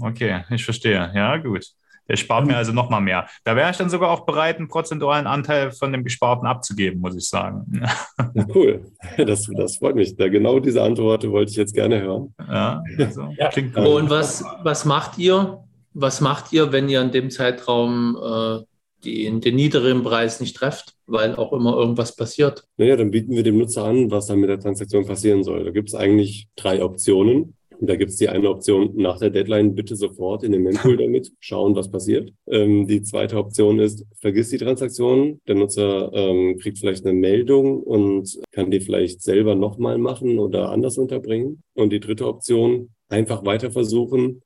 [0.00, 1.12] Okay, ich verstehe.
[1.14, 1.66] Ja, gut.
[2.08, 3.28] Der spart mir also nochmal mehr.
[3.44, 7.14] Da wäre ich dann sogar auch bereit, einen prozentualen Anteil von dem Gesparten abzugeben, muss
[7.16, 7.82] ich sagen.
[8.54, 8.90] Cool.
[9.18, 10.16] Das, das freut mich.
[10.16, 12.34] Da genau diese Antwort wollte ich jetzt gerne hören.
[12.38, 13.48] Ja, also, Ja.
[13.50, 13.86] klingt gut.
[13.86, 15.62] Und was, was macht ihr?
[15.92, 18.64] Was macht ihr, wenn ihr in dem Zeitraum äh,
[19.04, 22.64] die, den niederen Preis nicht trefft, weil auch immer irgendwas passiert.
[22.76, 25.64] Naja, dann bieten wir dem Nutzer an, was dann mit der Transaktion passieren soll.
[25.64, 27.54] Da gibt es eigentlich drei Optionen.
[27.84, 31.32] Da gibt es die eine Option nach der Deadline, bitte sofort in den Mempool damit,
[31.40, 32.32] schauen, was passiert.
[32.46, 35.40] Ähm, die zweite Option ist, vergiss die Transaktion.
[35.48, 40.70] Der Nutzer ähm, kriegt vielleicht eine Meldung und kann die vielleicht selber nochmal machen oder
[40.70, 41.64] anders unterbringen.
[41.74, 44.42] Und die dritte Option, einfach weiter versuchen,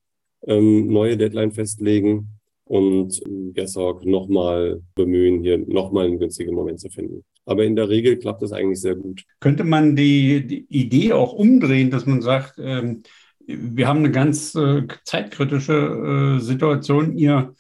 [0.46, 2.35] ähm, neue Deadline festlegen
[2.66, 3.20] und
[3.54, 7.24] Guesshawk nochmal bemühen, hier nochmal einen günstigen Moment zu finden.
[7.44, 9.22] Aber in der Regel klappt das eigentlich sehr gut.
[9.40, 13.04] Könnte man die, die Idee auch umdrehen, dass man sagt, ähm,
[13.46, 17.16] wir haben eine ganz äh, zeitkritische äh, Situation.
[17.16, 17.54] Ihr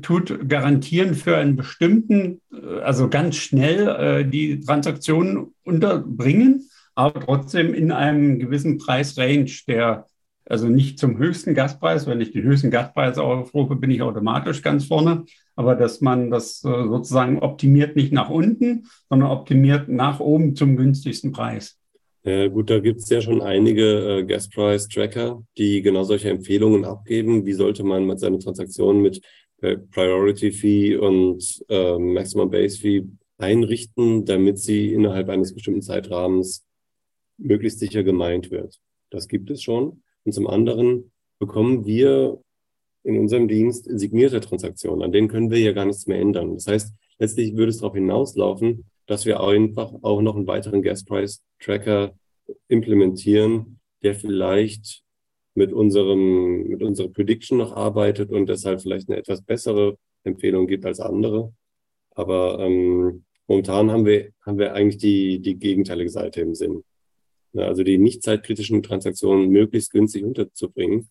[0.00, 7.74] tut garantieren für einen bestimmten, äh, also ganz schnell äh, die Transaktionen unterbringen, aber trotzdem
[7.74, 10.06] in einem gewissen Preisrange, der
[10.48, 12.06] also nicht zum höchsten Gaspreis.
[12.06, 15.24] Wenn ich den höchsten Gaspreis aufrufe, bin ich automatisch ganz vorne.
[15.54, 20.76] Aber dass man das äh, sozusagen optimiert nicht nach unten, sondern optimiert nach oben zum
[20.76, 21.78] günstigsten Preis.
[22.24, 26.28] Ja, gut, da gibt es ja schon einige äh, Gas Price Tracker, die genau solche
[26.28, 27.46] Empfehlungen abgeben.
[27.46, 29.20] Wie sollte man mit seinen Transaktionen mit
[29.62, 33.04] äh, Priority Fee und äh, Maximum Base Fee
[33.38, 36.66] einrichten, damit sie innerhalb eines bestimmten Zeitrahmens
[37.38, 38.80] möglichst sicher gemeint wird.
[39.10, 40.02] Das gibt es schon.
[40.26, 42.40] Und zum anderen bekommen wir
[43.04, 45.02] in unserem Dienst signierte Transaktionen.
[45.02, 46.54] An denen können wir ja gar nichts mehr ändern.
[46.54, 51.04] Das heißt, letztlich würde es darauf hinauslaufen, dass wir einfach auch noch einen weiteren Gas
[51.04, 52.12] Price Tracker
[52.66, 55.02] implementieren, der vielleicht
[55.54, 60.84] mit unserem, mit unserer Prediction noch arbeitet und deshalb vielleicht eine etwas bessere Empfehlung gibt
[60.84, 61.52] als andere.
[62.10, 66.82] Aber ähm, momentan haben wir, haben wir eigentlich die, die gegenteilige Seite im Sinn.
[67.58, 71.08] Also die nicht zeitkritischen Transaktionen möglichst günstig unterzubringen.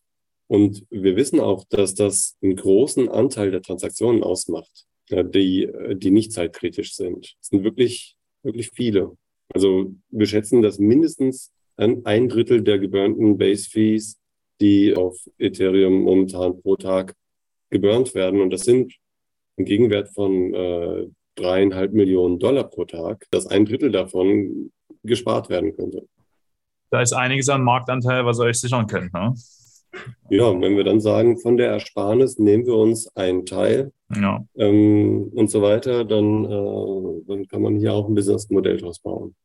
[0.47, 6.31] Und wir wissen auch, dass das einen großen Anteil der Transaktionen ausmacht, die, die nicht
[6.31, 7.35] zeitkritisch sind.
[7.41, 9.17] Es sind wirklich, wirklich viele.
[9.53, 14.17] Also wir schätzen, dass mindestens ein Drittel der geburnten Base Fees,
[14.61, 17.15] die auf Ethereum momentan pro Tag
[17.69, 18.93] geburnt werden, und das sind
[19.57, 24.71] ein Gegenwert von äh, dreieinhalb Millionen Dollar pro Tag, dass ein Drittel davon
[25.03, 26.07] gespart werden könnte
[26.89, 29.13] da ist einiges an Marktanteil, was ihr euch sichern könnt.
[29.13, 29.33] Ne?
[30.29, 34.45] Ja, wenn wir dann sagen, von der Ersparnis nehmen wir uns einen Teil ja.
[34.55, 39.35] ähm, und so weiter, dann, äh, dann kann man hier auch ein Businessmodell draus bauen.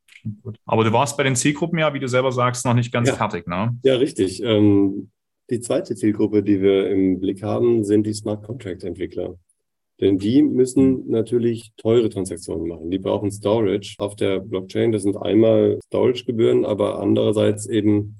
[0.43, 0.59] Gut.
[0.67, 3.15] Aber du warst bei den Zielgruppen ja, wie du selber sagst, noch nicht ganz ja.
[3.15, 3.77] fertig, ne?
[3.83, 4.43] Ja, richtig.
[4.43, 5.11] Ähm,
[5.51, 9.37] die zweite Zielgruppe, die wir im Blick haben, sind die Smart Contract Entwickler.
[10.01, 12.91] Denn die müssen natürlich teure Transaktionen machen.
[12.91, 14.93] Die brauchen Storage auf der Blockchain.
[14.93, 18.17] Das sind einmal Storage-Gebühren, aber andererseits eben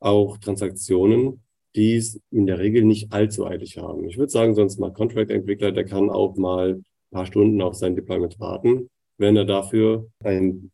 [0.00, 1.42] auch Transaktionen,
[1.76, 4.04] die es in der Regel nicht allzu eilig haben.
[4.08, 7.94] Ich würde sagen, sonst mal Contract-Entwickler, der kann auch mal ein paar Stunden auf sein
[7.94, 8.88] Deployment warten,
[9.18, 10.72] wenn er dafür ein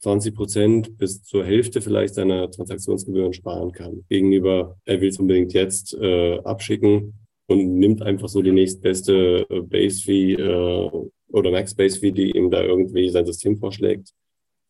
[0.00, 4.04] 20 Prozent bis zur Hälfte vielleicht seiner Transaktionsgebühren sparen kann.
[4.08, 7.14] Gegenüber, er will es unbedingt jetzt äh, abschicken,
[7.46, 10.90] und nimmt einfach so die nächstbeste äh, Base Fee äh,
[11.28, 14.12] oder Max Base Fee, die ihm da irgendwie sein System vorschlägt,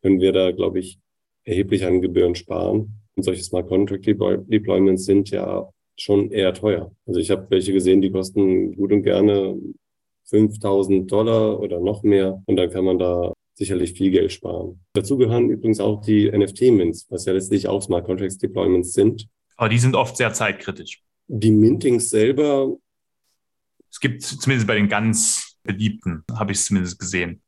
[0.03, 0.99] können wir da, glaube ich,
[1.45, 3.01] erheblich an Gebühren sparen.
[3.15, 6.93] Und solche Smart Contract Deployments sind ja schon eher teuer.
[7.07, 9.59] Also ich habe welche gesehen, die kosten gut und gerne
[10.25, 12.43] 5000 Dollar oder noch mehr.
[12.47, 14.81] Und dann kann man da sicherlich viel Geld sparen.
[14.93, 19.29] Dazu gehören übrigens auch die NFT-Mints, was ja letztlich auch Smart Contracts Deployments sind.
[19.57, 21.03] Aber die sind oft sehr zeitkritisch.
[21.29, 22.77] Die Mintings selber.
[23.91, 27.41] Es gibt zumindest bei den ganz beliebten, habe ich es zumindest gesehen.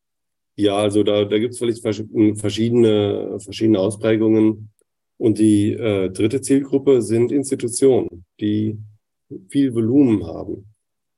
[0.57, 4.71] Ja, also da, da gibt es vielleicht verschiedene, verschiedene Ausprägungen.
[5.17, 8.79] Und die äh, dritte Zielgruppe sind Institutionen, die
[9.49, 10.73] viel Volumen haben.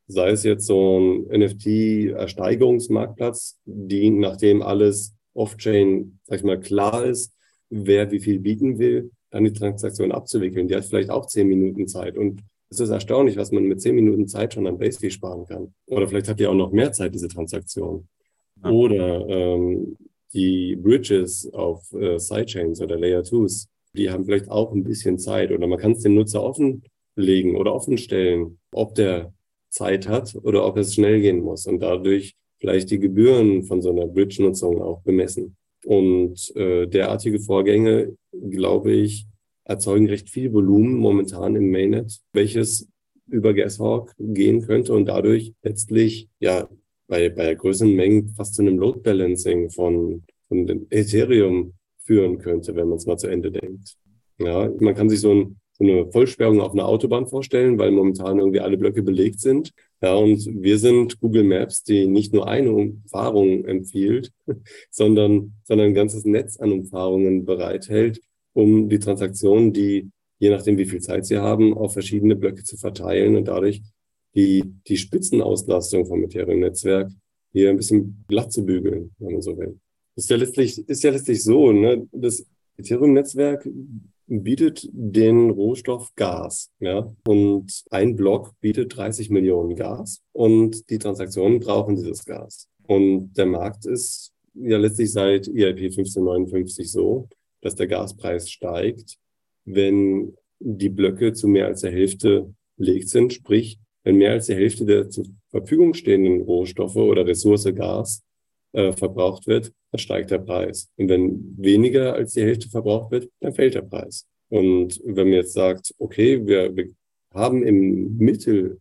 [0.08, 7.36] Sei es jetzt so ein NFT-Ersteigerungsmarktplatz, die, nachdem alles off-chain, sag ich mal, klar ist,
[7.68, 10.68] wer wie viel bieten will, dann die Transaktion abzuwickeln.
[10.68, 12.16] Die hat vielleicht auch zehn Minuten Zeit.
[12.16, 15.44] Und es ist erstaunlich, was man mit zehn Minuten Zeit schon an Base Fee sparen
[15.46, 15.74] kann.
[15.86, 18.08] Oder vielleicht hat die auch noch mehr Zeit, diese Transaktion.
[18.62, 18.70] Ja.
[18.70, 19.96] Oder ähm,
[20.32, 25.50] die Bridges auf äh, Sidechains oder Layer 2s, die haben vielleicht auch ein bisschen Zeit.
[25.50, 29.32] Oder man kann es dem Nutzer offenlegen oder offenstellen, ob der
[29.68, 33.90] Zeit hat oder ob es schnell gehen muss und dadurch vielleicht die Gebühren von so
[33.90, 35.56] einer Bridge-Nutzung auch bemessen.
[35.90, 39.26] Und äh, derartige Vorgänge, glaube ich,
[39.64, 42.88] erzeugen recht viel Volumen momentan im Mainnet, welches
[43.26, 46.68] über Gashawk gehen könnte und dadurch letztlich ja
[47.08, 51.72] bei, bei größeren Mengen fast zu einem Load Balancing von, von Ethereum
[52.04, 53.96] führen könnte, wenn man es mal zu Ende denkt.
[54.38, 58.60] Ja, man kann sich so ein, eine Vollsperrung auf einer Autobahn vorstellen, weil momentan irgendwie
[58.60, 59.72] alle Blöcke belegt sind.
[60.02, 64.32] Ja, und wir sind Google Maps, die nicht nur eine Umfahrung empfiehlt,
[64.90, 68.20] sondern, sondern ein ganzes Netz an Umfahrungen bereithält,
[68.52, 72.76] um die Transaktionen, die je nachdem, wie viel Zeit sie haben, auf verschiedene Blöcke zu
[72.76, 73.82] verteilen und dadurch
[74.34, 77.10] die, die Spitzenauslastung vom Ethereum-Netzwerk
[77.52, 79.78] hier ein bisschen glatt zu bügeln, wenn man so will.
[80.16, 82.06] Das ist ja letztlich, ist ja letztlich so, ne?
[82.12, 82.46] das
[82.78, 83.68] Ethereum-Netzwerk
[84.30, 86.70] bietet den Rohstoff Gas.
[86.78, 87.12] Ja?
[87.26, 92.68] Und ein Block bietet 30 Millionen Gas und die Transaktionen brauchen dieses Gas.
[92.86, 97.28] Und der Markt ist ja letztlich seit EIP 1559 so,
[97.60, 99.16] dass der Gaspreis steigt,
[99.64, 104.54] wenn die Blöcke zu mehr als der Hälfte belegt sind, sprich, wenn mehr als die
[104.54, 108.22] Hälfte der zur Verfügung stehenden Rohstoffe oder Ressource Gas
[108.72, 110.88] äh, verbraucht wird, dann steigt der Preis.
[110.96, 114.26] Und wenn weniger als die Hälfte verbraucht wird, dann fällt der Preis.
[114.48, 116.90] Und wenn man jetzt sagt, okay, wir, wir
[117.32, 118.78] haben im Mittel,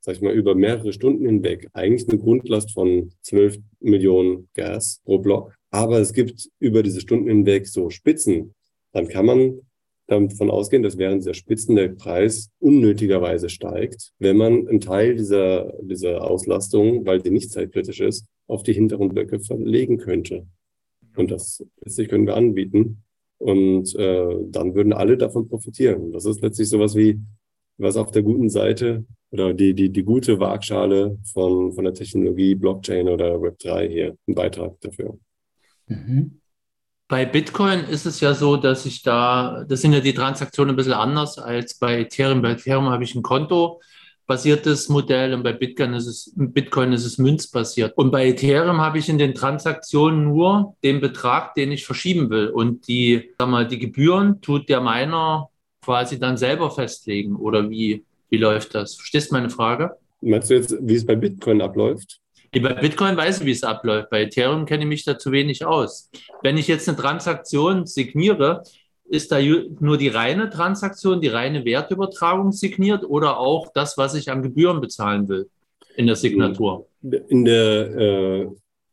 [0.00, 5.18] sag ich mal, über mehrere Stunden hinweg eigentlich eine Grundlast von 12 Millionen Gas pro
[5.18, 8.54] Block, aber es gibt über diese Stunden hinweg so Spitzen,
[8.92, 9.60] dann kann man
[10.12, 15.72] davon ausgehen, dass während dieser Spitzen der Preis unnötigerweise steigt, wenn man einen Teil dieser,
[15.82, 20.46] dieser Auslastung, weil die nicht zeitkritisch ist, auf die hinteren Blöcke verlegen könnte.
[21.16, 23.02] Und das letztlich können wir anbieten.
[23.38, 26.12] Und äh, dann würden alle davon profitieren.
[26.12, 27.20] Das ist letztlich sowas wie,
[27.76, 32.54] was auf der guten Seite oder die, die, die gute Waagschale von, von der Technologie
[32.54, 35.18] Blockchain oder Web3 hier, ein Beitrag dafür.
[35.88, 36.41] Mhm.
[37.12, 40.76] Bei Bitcoin ist es ja so, dass ich da, das sind ja die Transaktionen ein
[40.76, 42.40] bisschen anders als bei Ethereum.
[42.40, 43.82] Bei Ethereum habe ich ein Konto
[44.26, 47.92] basiertes Modell und bei Bitcoin ist es, Bitcoin ist es münzbasiert.
[47.98, 52.48] Und bei Ethereum habe ich in den Transaktionen nur den Betrag, den ich verschieben will.
[52.48, 55.50] Und die, sag mal, die Gebühren tut der Miner
[55.84, 57.36] quasi dann selber festlegen.
[57.36, 58.94] Oder wie, wie läuft das?
[58.94, 59.98] Verstehst du meine Frage?
[60.22, 62.21] Meinst du jetzt, wie es bei Bitcoin abläuft?
[62.52, 64.10] Bei Bitcoin weiß ich, wie es abläuft.
[64.10, 66.10] Bei Ethereum kenne ich mich da zu wenig aus.
[66.42, 68.62] Wenn ich jetzt eine Transaktion signiere,
[69.06, 74.30] ist da nur die reine Transaktion, die reine Wertübertragung signiert oder auch das, was ich
[74.30, 75.48] an Gebühren bezahlen will
[75.96, 76.86] in der Signatur?
[77.28, 78.48] In der, äh,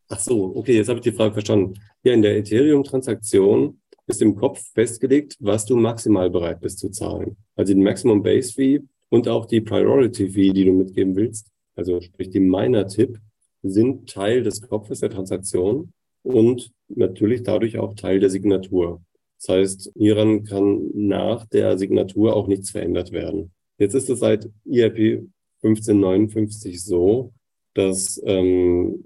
[0.09, 1.73] ach so, okay, jetzt habe ich die Frage verstanden.
[2.03, 7.37] Ja, in der Ethereum-Transaktion ist im Kopf festgelegt, was du maximal bereit bist zu zahlen.
[7.55, 11.47] Also die Maximum Base Fee und auch die Priority Fee, die du mitgeben willst.
[11.75, 13.19] Also sprich die Miner-Tipp
[13.63, 15.91] sind Teil des Kopfes der Transaktion
[16.23, 19.01] und natürlich dadurch auch Teil der Signatur.
[19.39, 23.51] Das heißt, hieran kann nach der Signatur auch nichts verändert werden.
[23.77, 25.25] Jetzt ist es seit IRP
[25.63, 27.33] 1559 so,
[27.73, 29.05] dass ähm,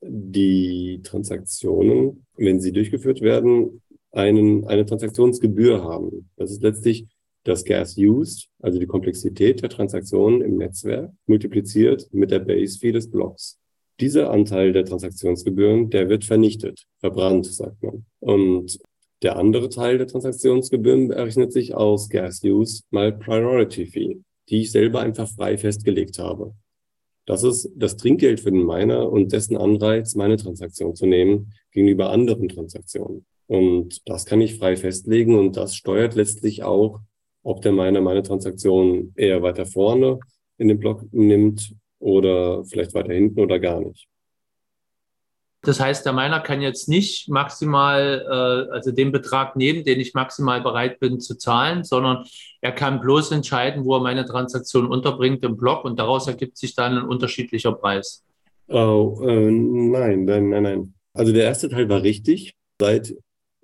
[0.00, 6.30] die Transaktionen, wenn sie durchgeführt werden, einen, eine Transaktionsgebühr haben.
[6.36, 7.06] Das ist letztlich
[7.42, 12.92] das Gas Used, also die Komplexität der Transaktionen im Netzwerk, multipliziert mit der Base Fee
[12.92, 13.58] des Blocks.
[14.00, 18.04] Dieser Anteil der Transaktionsgebühren, der wird vernichtet, verbrannt, sagt man.
[18.20, 18.78] Und
[19.22, 24.72] der andere Teil der Transaktionsgebühren errechnet sich aus Gas Use mal Priority Fee, die ich
[24.72, 26.54] selber einfach frei festgelegt habe.
[27.26, 32.10] Das ist das Trinkgeld für den Miner und dessen Anreiz, meine Transaktion zu nehmen gegenüber
[32.10, 33.24] anderen Transaktionen.
[33.46, 37.00] Und das kann ich frei festlegen und das steuert letztlich auch,
[37.42, 40.18] ob der Miner meine Transaktion eher weiter vorne
[40.58, 44.06] in den Block nimmt oder vielleicht weiter hinten oder gar nicht.
[45.62, 50.12] Das heißt, der Miner kann jetzt nicht maximal, äh, also den Betrag nehmen, den ich
[50.12, 52.26] maximal bereit bin zu zahlen, sondern
[52.60, 56.74] er kann bloß entscheiden, wo er meine Transaktion unterbringt im Block und daraus ergibt sich
[56.74, 58.22] dann ein unterschiedlicher Preis.
[58.68, 60.94] Oh, äh, nein, nein, nein, nein.
[61.14, 62.52] Also der erste Teil war richtig.
[62.78, 63.14] Seit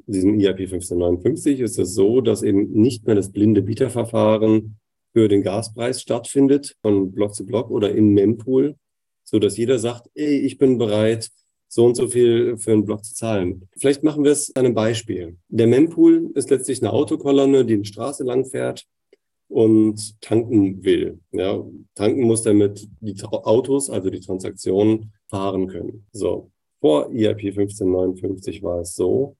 [0.06, 4.79] diesem IAP 1559 ist es so, dass eben nicht mehr das blinde Bieterverfahren
[5.12, 8.76] für den Gaspreis stattfindet, von Block zu Block oder im Mempool,
[9.24, 11.30] so dass jeder sagt, ey, ich bin bereit,
[11.68, 13.68] so und so viel für einen Block zu zahlen.
[13.78, 15.38] Vielleicht machen wir es an einem Beispiel.
[15.48, 18.86] Der Mempool ist letztlich eine Autokolonne, die eine Straße lang fährt
[19.48, 21.20] und tanken will.
[21.30, 26.06] Ja, tanken muss damit die Autos, also die Transaktionen, fahren können.
[26.12, 26.50] So.
[26.80, 29.36] Vor IAP 1559 war es so,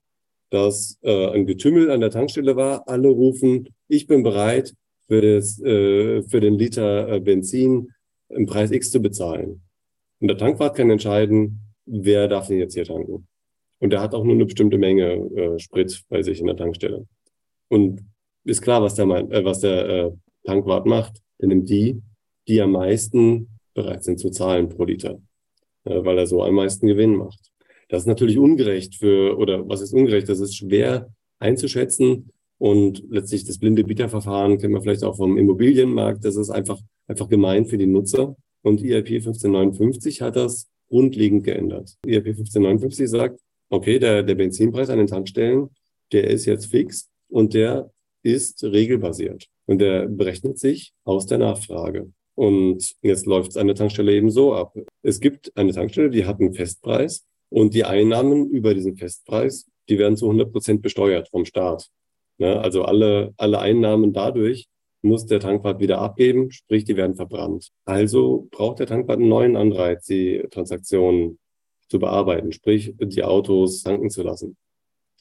[0.51, 2.87] dass äh, ein Getümmel an der Tankstelle war.
[2.87, 4.75] Alle rufen, ich bin bereit,
[5.11, 7.91] für, das, äh, für den Liter äh, Benzin
[8.29, 9.61] im Preis X zu bezahlen.
[10.21, 13.27] Und der Tankwart kann entscheiden, wer darf denn jetzt hier tanken.
[13.79, 17.05] Und der hat auch nur eine bestimmte Menge äh, Sprit bei sich in der Tankstelle.
[17.67, 18.05] Und
[18.45, 20.11] ist klar, was der, äh, was der äh,
[20.45, 21.17] Tankwart macht.
[21.41, 22.01] Der nimmt die,
[22.47, 25.19] die am meisten bereit sind zu zahlen pro Liter,
[25.83, 27.51] äh, weil er so am meisten Gewinn macht.
[27.89, 30.29] Das ist natürlich ungerecht für, oder was ist ungerecht?
[30.29, 32.31] Das ist schwer einzuschätzen,
[32.61, 36.23] Und letztlich das blinde Bieterverfahren kennt man vielleicht auch vom Immobilienmarkt.
[36.23, 38.35] Das ist einfach, einfach gemein für die Nutzer.
[38.61, 41.97] Und IRP 1559 hat das grundlegend geändert.
[42.05, 43.39] IRP 1559 sagt,
[43.71, 45.69] okay, der, der Benzinpreis an den Tankstellen,
[46.11, 47.89] der ist jetzt fix und der
[48.21, 49.47] ist regelbasiert.
[49.65, 52.11] Und der berechnet sich aus der Nachfrage.
[52.35, 54.75] Und jetzt läuft es an der Tankstelle eben so ab.
[55.01, 59.97] Es gibt eine Tankstelle, die hat einen Festpreis und die Einnahmen über diesen Festpreis, die
[59.97, 61.89] werden zu 100 Prozent besteuert vom Staat.
[62.41, 62.59] Ne?
[62.59, 64.67] Also alle, alle Einnahmen dadurch
[65.03, 67.69] muss der Tankwart wieder abgeben, sprich, die werden verbrannt.
[67.85, 71.37] Also braucht der Tankwart einen neuen Anreiz, die Transaktionen
[71.87, 74.57] zu bearbeiten, sprich, die Autos tanken zu lassen.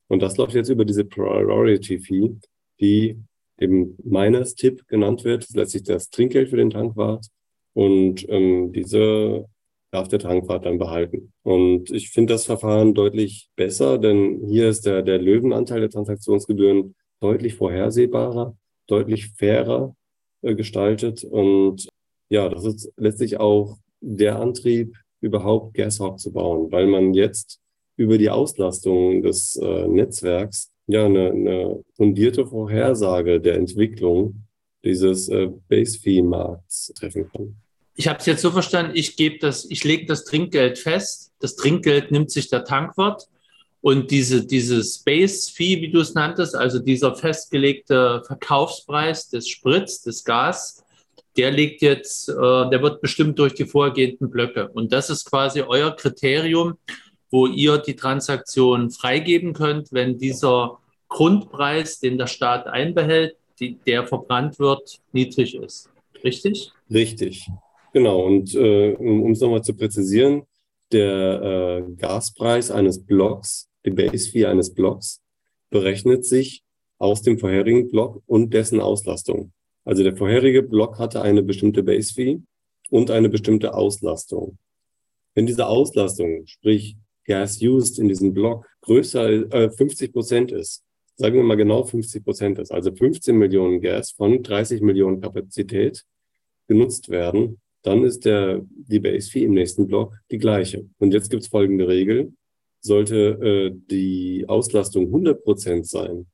[0.08, 2.36] Und das läuft jetzt über diese Priority Fee,
[2.80, 3.18] die
[3.58, 5.42] eben meines Tipp genannt wird.
[5.42, 7.26] Das letztlich das Trinkgeld für den Tankwart.
[7.74, 9.46] Und ähm, diese
[9.90, 11.32] darf der Tankwart dann behalten.
[11.42, 16.94] Und ich finde das Verfahren deutlich besser, denn hier ist der, der Löwenanteil der Transaktionsgebühren
[17.20, 18.56] deutlich vorhersehbarer,
[18.86, 19.94] deutlich fairer
[20.42, 21.24] äh, gestaltet.
[21.24, 21.88] Und
[22.28, 27.60] ja, das ist letztlich auch der Antrieb, überhaupt Gashawk zu bauen, weil man jetzt
[27.96, 34.46] über die Auslastung des äh, Netzwerks ja eine, eine fundierte Vorhersage der Entwicklung
[34.82, 37.56] dieses äh, Base-Fee-Markts treffen kann.
[37.94, 41.32] Ich habe es jetzt so verstanden, ich gebe das, ich lege das Trinkgeld fest.
[41.38, 43.28] Das Trinkgeld nimmt sich der Tankwart
[43.82, 50.24] und diese, dieses Base-Fee, wie du es nanntest, also dieser festgelegte Verkaufspreis des Spritz, des
[50.24, 50.84] Gas,
[51.36, 54.68] der liegt jetzt, äh, der wird bestimmt durch die vorgehenden Blöcke.
[54.68, 56.74] Und das ist quasi euer Kriterium,
[57.30, 60.78] wo ihr die Transaktion freigeben könnt, wenn dieser
[61.08, 65.88] Grundpreis, den der Staat einbehält, die, der verbrannt wird, niedrig ist.
[66.22, 66.72] Richtig?
[66.90, 67.48] Richtig.
[67.92, 68.26] Genau.
[68.26, 70.42] Und äh, um es nochmal zu präzisieren,
[70.92, 75.22] der äh, Gaspreis eines Blocks, die Base Fee eines Blocks,
[75.70, 76.62] berechnet sich
[76.98, 79.52] aus dem vorherigen Block und dessen Auslastung.
[79.84, 82.40] Also der vorherige Block hatte eine bestimmte Base Fee
[82.90, 84.58] und eine bestimmte Auslastung.
[85.34, 90.82] Wenn diese Auslastung, sprich Gas used in diesem Block, größer äh, 50 Prozent ist,
[91.16, 96.04] sagen wir mal genau 50 Prozent ist, also 15 Millionen Gas von 30 Millionen Kapazität
[96.66, 100.86] genutzt werden, dann ist der, die Base Fee im nächsten Block die gleiche.
[100.98, 102.32] Und jetzt gibt es folgende Regel.
[102.80, 106.26] Sollte äh, die Auslastung 100 Prozent sein,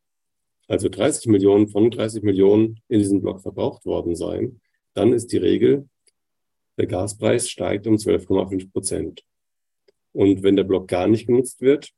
[0.69, 4.61] also 30 Millionen von 30 Millionen in diesem Block verbraucht worden sein,
[4.95, 5.89] dann ist die Regel,
[6.79, 9.25] der Gaspreis steigt um 12,5 Prozent.
[10.13, 11.91] Und wenn der Block gar nicht genutzt wird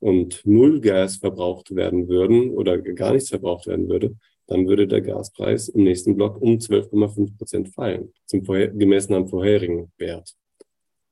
[0.00, 4.16] und null Gas verbraucht werden würden oder gar nichts verbraucht werden würde,
[4.46, 9.28] dann würde der Gaspreis im nächsten Block um 12,5 Prozent fallen, zum vorher, gemessen am
[9.28, 10.34] vorherigen Wert.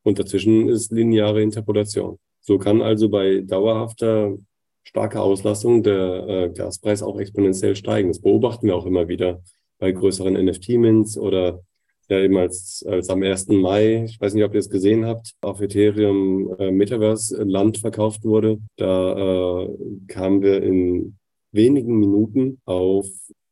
[0.03, 2.19] Und dazwischen ist lineare Interpolation.
[2.43, 4.37] So kann also bei dauerhafter
[4.85, 8.09] starker Auslastung der äh, Gaspreis auch exponentiell steigen.
[8.09, 9.43] Das beobachten wir auch immer wieder
[9.79, 11.63] bei größeren NFT-Mints oder
[12.09, 13.49] ja eben als, als am 1.
[13.49, 18.25] Mai, ich weiß nicht, ob ihr es gesehen habt, auf Ethereum äh, Metaverse Land verkauft
[18.25, 18.59] wurde.
[18.77, 19.69] Da äh,
[20.09, 21.17] kamen wir in
[21.53, 23.07] wenigen Minuten auf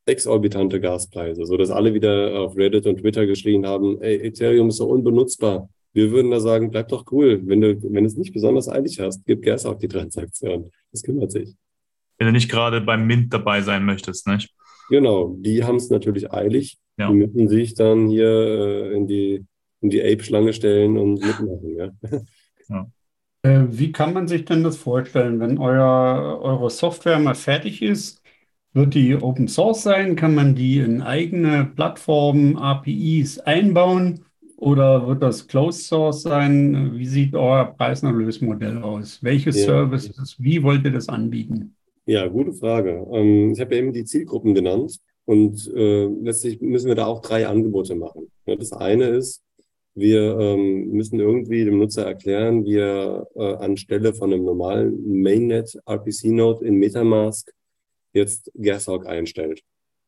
[0.07, 4.77] exorbitante Gaspreise, so dass alle wieder auf Reddit und Twitter geschrien haben, ey, Ethereum ist
[4.77, 5.69] so unbenutzbar.
[5.93, 7.41] Wir würden da sagen, bleib doch cool.
[7.45, 10.71] Wenn du, wenn du es nicht besonders eilig hast, gib Gas auf die Transaktion.
[10.93, 11.57] Das kümmert sich.
[12.19, 14.55] Wenn du nicht gerade beim Mint dabei sein möchtest, nicht?
[14.91, 16.79] Genau, die haben es natürlich eilig.
[16.99, 17.09] Ja.
[17.09, 19.47] Die müssen sich dann hier äh, in die,
[19.81, 21.77] in die Ape-Schlange stellen und mitmachen.
[21.77, 21.91] Ja.
[22.69, 22.87] ja.
[23.43, 28.21] Äh, wie kann man sich denn das vorstellen, wenn euer, eure Software mal fertig ist?
[28.73, 30.15] Wird die Open Source sein?
[30.15, 34.27] Kann man die in eigene Plattformen, APIs einbauen?
[34.61, 36.93] Oder wird das Closed Source sein?
[36.93, 39.23] Wie sieht euer Preis-Erlös-Modell aus?
[39.23, 39.57] Welche ja.
[39.57, 41.75] Services, wie wollt ihr das anbieten?
[42.05, 43.07] Ja, gute Frage.
[43.11, 47.23] Ähm, ich habe ja eben die Zielgruppen genannt und äh, letztlich müssen wir da auch
[47.23, 48.31] drei Angebote machen.
[48.45, 49.43] Das eine ist,
[49.95, 55.75] wir ähm, müssen irgendwie dem Nutzer erklären, wie er äh, anstelle von einem normalen Mainnet
[55.87, 57.51] RPC-Node in Metamask
[58.13, 59.63] jetzt Gashawk einstellt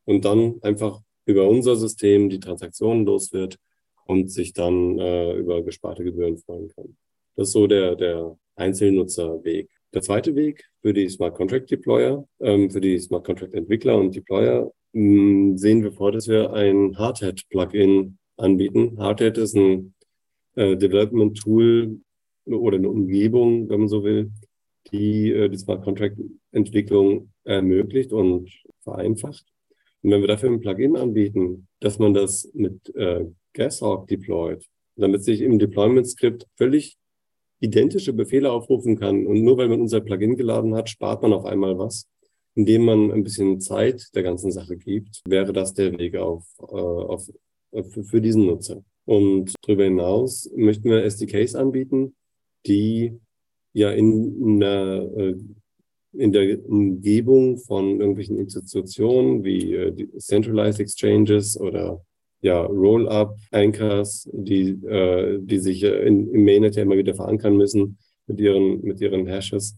[0.05, 3.57] und dann einfach über unser System die Transaktionen los wird
[4.05, 6.95] und sich dann äh, über gesparte Gebühren freuen kann.
[7.35, 9.69] Das ist so der, der Einzelnutzerweg.
[9.93, 14.15] Der zweite Weg für die Smart Contract Deployer, ähm, für die Smart Contract Entwickler und
[14.15, 18.97] Deployer mh, mm, sehen wir vor, dass wir ein Hardhat Plugin anbieten.
[18.97, 19.93] Hardhat ist ein
[20.55, 21.99] äh, Development Tool
[22.45, 24.31] oder eine Umgebung, wenn man so will,
[24.91, 26.17] die äh, die Smart Contract
[26.51, 28.51] Entwicklung ermöglicht und
[28.81, 29.45] vereinfacht.
[30.01, 35.23] Und wenn wir dafür ein Plugin anbieten, dass man das mit äh, Gashawk deployt, damit
[35.23, 36.97] sich im Deployment Script völlig
[37.59, 41.45] identische Befehle aufrufen kann und nur weil man unser Plugin geladen hat, spart man auf
[41.45, 42.07] einmal was,
[42.55, 46.65] indem man ein bisschen Zeit der ganzen Sache gibt, wäre das der Weg auf, äh,
[46.65, 47.29] auf,
[47.71, 48.83] für, für diesen Nutzer.
[49.05, 52.15] Und darüber hinaus möchten wir SDKs anbieten,
[52.65, 53.19] die
[53.73, 55.35] ja in, in, der, äh,
[56.13, 62.03] in der Umgebung von irgendwelchen Institutionen wie äh, Centralized Exchanges oder
[62.43, 68.39] ja, Roll-up-Anchors, die, äh, die sich in, im Mainnet ja immer wieder verankern müssen mit
[68.39, 69.77] ihren, mit ihren Hashes,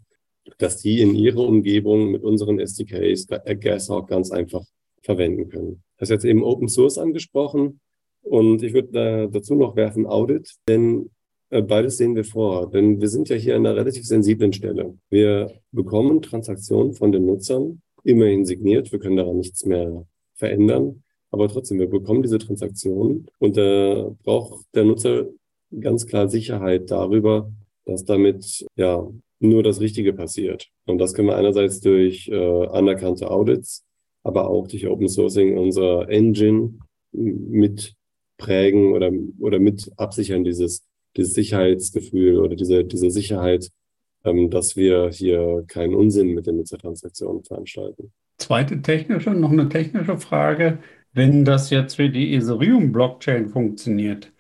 [0.57, 4.63] dass die in ihrer Umgebung mit unseren SDKs Gashawk ganz einfach
[5.03, 5.83] verwenden können.
[5.97, 7.79] Das ist jetzt eben Open Source angesprochen.
[8.23, 11.11] Und ich würde da dazu noch werfen Audit, denn
[11.51, 12.71] äh, beides sehen wir vor.
[12.71, 14.97] Denn wir sind ja hier an einer relativ sensiblen Stelle.
[15.11, 18.91] Wir bekommen Transaktionen von den Nutzern, immerhin signiert.
[18.91, 21.03] Wir können daran nichts mehr verändern.
[21.31, 25.27] Aber trotzdem, wir bekommen diese Transaktionen und da braucht der Nutzer
[25.79, 27.51] ganz klar Sicherheit darüber,
[27.85, 29.07] dass damit ja
[29.39, 30.69] nur das Richtige passiert.
[30.85, 33.83] Und das können wir einerseits durch äh, anerkannte Audits,
[34.23, 36.79] aber auch durch Open Sourcing unserer Engine
[37.11, 37.95] mit
[38.37, 43.69] prägen oder, oder mit absichern, dieses, dieses Sicherheitsgefühl oder diese, diese Sicherheit,
[44.23, 48.11] ähm, dass wir hier keinen Unsinn mit den Nutzertransaktionen veranstalten.
[48.37, 50.79] Zweite technische, noch eine technische Frage.
[51.15, 54.31] Wenn das jetzt für die Ethereum-Blockchain funktioniert,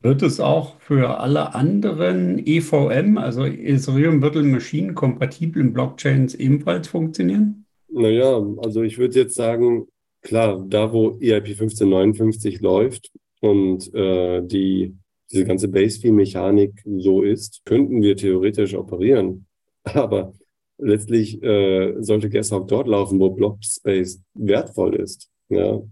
[0.00, 7.66] wird es auch für alle anderen EVM, also Ethereum Virtual Machine, kompatiblen Blockchains ebenfalls funktionieren?
[7.88, 9.86] Naja, also ich würde jetzt sagen,
[10.22, 13.12] klar, da wo EIP 1559 läuft,
[13.42, 14.96] und äh, die,
[15.30, 19.46] diese ganze Base-Fee-Mechanik so ist, könnten wir theoretisch operieren.
[19.82, 20.32] Aber
[20.78, 25.28] letztlich äh, sollte Gashawk dort laufen, wo Blockspace wertvoll ist.
[25.48, 25.82] Ja?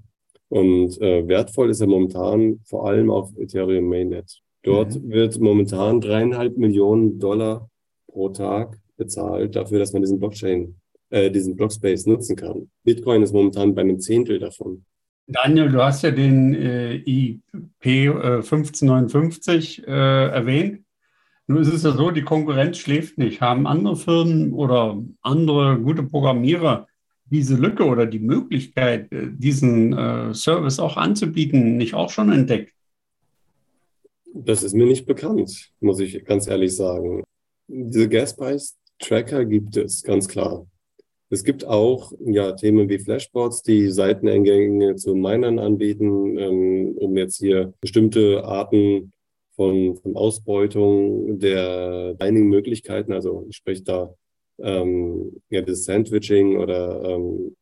[0.51, 4.43] Und äh, wertvoll ist er momentan vor allem auf Ethereum Mainnet.
[4.65, 5.11] Dort mhm.
[5.11, 7.71] wird momentan dreieinhalb Millionen Dollar
[8.09, 10.75] pro Tag bezahlt dafür, dass man diesen Blockchain,
[11.11, 12.69] äh, diesen Blockspace nutzen kann.
[12.83, 14.85] Bitcoin ist momentan bei einem Zehntel davon.
[15.29, 20.85] Daniel, du hast ja den äh, IP äh, 1559 äh, erwähnt.
[21.47, 23.41] Nun ist es ja so, die Konkurrenz schläft nicht.
[23.41, 26.89] Haben andere Firmen oder andere gute Programmierer
[27.31, 32.75] diese Lücke oder die Möglichkeit, äh, diesen äh, Service auch anzubieten, nicht auch schon entdeckt?
[34.35, 37.25] Das ist mir nicht bekannt, muss ich ganz ehrlich sagen.
[37.67, 40.67] Diese Gaspreis-Tracker gibt es, ganz klar.
[41.33, 47.39] Es gibt auch ja, Themen wie Flashbots, die Seiteneingänge zu Minern anbieten, ähm, um jetzt
[47.39, 49.13] hier bestimmte Arten
[49.55, 54.15] von, von Ausbeutung der Mining-Möglichkeiten, also ich spreche da
[54.63, 57.57] ähm, ja, das Sandwiching oder ähm,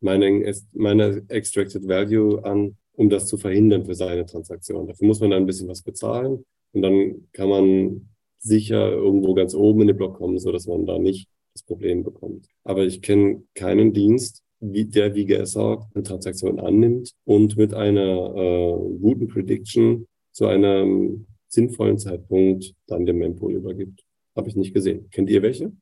[0.00, 4.86] Mining, Miner Extracted Value an, um das zu verhindern für seine Transaktion.
[4.86, 9.54] Dafür muss man dann ein bisschen was bezahlen und dann kann man sicher irgendwo ganz
[9.54, 12.46] oben in den Block kommen, so dass man da nicht das Problem bekommt.
[12.64, 18.34] Aber ich kenne keinen Dienst, wie, der wie GSA eine Transaktion annimmt und mit einer
[18.34, 24.02] äh, guten Prediction zu einem sinnvollen Zeitpunkt dann dem Mempool übergibt.
[24.34, 25.08] Habe ich nicht gesehen.
[25.10, 25.72] Kennt ihr welche?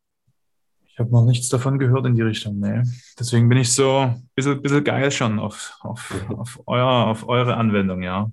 [1.00, 2.82] Habe noch nichts davon gehört in die Richtung, nee.
[3.18, 7.56] Deswegen bin ich so ein bisschen, bisschen geil schon auf, auf, auf, euer, auf eure
[7.56, 8.30] Anwendung, ja.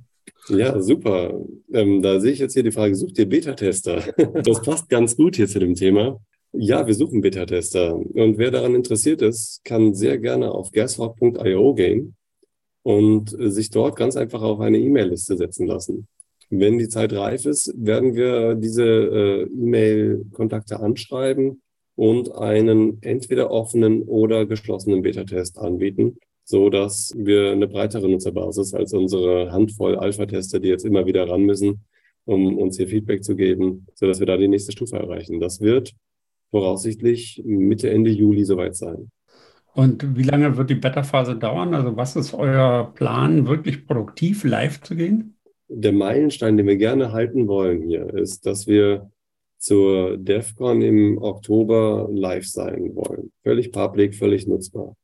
[0.49, 1.33] Ja, super.
[1.71, 4.03] Ähm, da sehe ich jetzt hier die Frage, sucht ihr Beta-Tester?
[4.43, 6.19] das passt ganz gut hier zu dem Thema.
[6.51, 7.95] Ja, wir suchen Beta-Tester.
[7.95, 12.17] Und wer daran interessiert ist, kann sehr gerne auf gashawk.io gehen
[12.83, 16.09] und sich dort ganz einfach auf eine E-Mail-Liste setzen lassen.
[16.49, 21.61] Wenn die Zeit reif ist, werden wir diese äh, E-Mail-Kontakte anschreiben
[21.97, 28.93] und einen entweder offenen oder geschlossenen Beta-Test anbieten, so dass wir eine breitere Nutzerbasis als
[28.93, 31.81] unsere Handvoll Alpha-Tester, die jetzt immer wieder ran müssen,
[32.25, 35.39] um uns hier Feedback zu geben, so dass wir da die nächste Stufe erreichen.
[35.39, 35.95] Das wird
[36.51, 39.09] voraussichtlich Mitte, Ende Juli soweit sein.
[39.73, 41.73] Und wie lange wird die Beta-Phase dauern?
[41.73, 45.35] Also was ist euer Plan, wirklich produktiv live zu gehen?
[45.67, 49.09] Der Meilenstein, den wir gerne halten wollen hier, ist, dass wir
[49.57, 53.31] zur DEFCON im Oktober live sein wollen.
[53.43, 54.95] Völlig public, völlig nutzbar.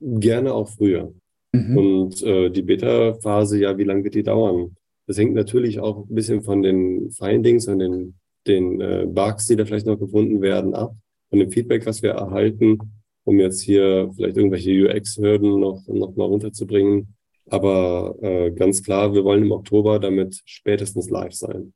[0.00, 1.12] Gerne auch früher.
[1.52, 1.78] Mhm.
[1.78, 4.76] Und äh, die Beta-Phase, ja, wie lange wird die dauern?
[5.06, 8.14] Das hängt natürlich auch ein bisschen von den Findings und den
[8.46, 10.94] den äh, Bugs, die da vielleicht noch gefunden werden, ab,
[11.30, 12.78] von dem Feedback, was wir erhalten,
[13.24, 17.14] um jetzt hier vielleicht irgendwelche UX-Hürden noch, noch mal runterzubringen.
[17.48, 21.72] Aber äh, ganz klar, wir wollen im Oktober damit spätestens live sein.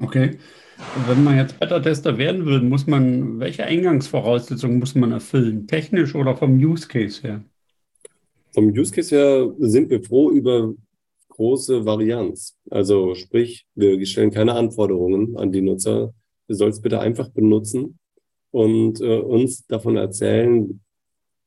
[0.00, 0.38] Okay.
[1.06, 5.66] Wenn man jetzt Beta-Tester werden will, muss man, welche Eingangsvoraussetzungen muss man erfüllen?
[5.66, 7.44] Technisch oder vom Use Case her?
[8.52, 10.74] Vom Use Case her sind wir froh über
[11.28, 12.56] große Varianz.
[12.70, 16.12] Also sprich, wir stellen keine Anforderungen an die Nutzer.
[16.48, 17.98] Du sollst bitte einfach benutzen
[18.50, 20.80] und äh, uns davon erzählen,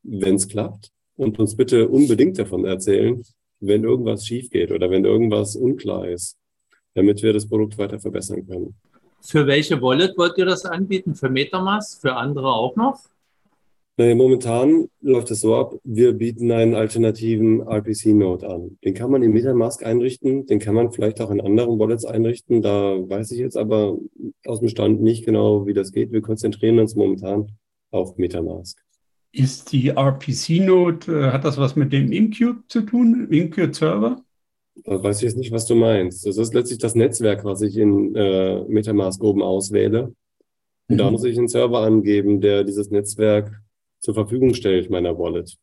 [0.04, 3.22] wenn es klappt und uns bitte unbedingt davon erzählen,
[3.60, 6.38] wenn irgendwas schief geht oder wenn irgendwas unklar ist,
[6.98, 8.76] damit wir das Produkt weiter verbessern können.
[9.22, 11.14] Für welche Wallet wollt ihr das anbieten?
[11.14, 12.02] Für Metamask?
[12.02, 13.00] Für andere auch noch?
[13.98, 18.78] Naja, momentan läuft es so ab, wir bieten einen alternativen RPC-Node an.
[18.84, 22.62] Den kann man in Metamask einrichten, den kann man vielleicht auch in anderen Wallets einrichten.
[22.62, 23.98] Da weiß ich jetzt aber
[24.46, 26.12] aus dem Stand nicht genau, wie das geht.
[26.12, 27.52] Wir konzentrieren uns momentan
[27.92, 28.84] auf Metamask.
[29.32, 34.22] Ist die RPC-Node, äh, hat das was mit dem Incube zu tun, Incube-Server?
[34.84, 36.26] Da weiß ich jetzt nicht, was du meinst.
[36.26, 40.14] Das ist letztlich das Netzwerk, was ich in äh, Metamask oben auswähle.
[40.88, 40.98] Und mhm.
[40.98, 43.62] da muss ich einen Server angeben, der dieses Netzwerk
[44.00, 45.58] zur Verfügung stellt, meiner Wallet.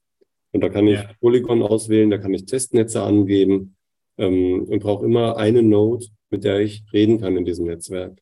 [0.52, 1.10] Und da kann ich ja.
[1.20, 3.76] Polygon auswählen, da kann ich Testnetze angeben
[4.18, 8.20] ähm, und brauche immer eine Node, mit der ich reden kann in diesem Netzwerk.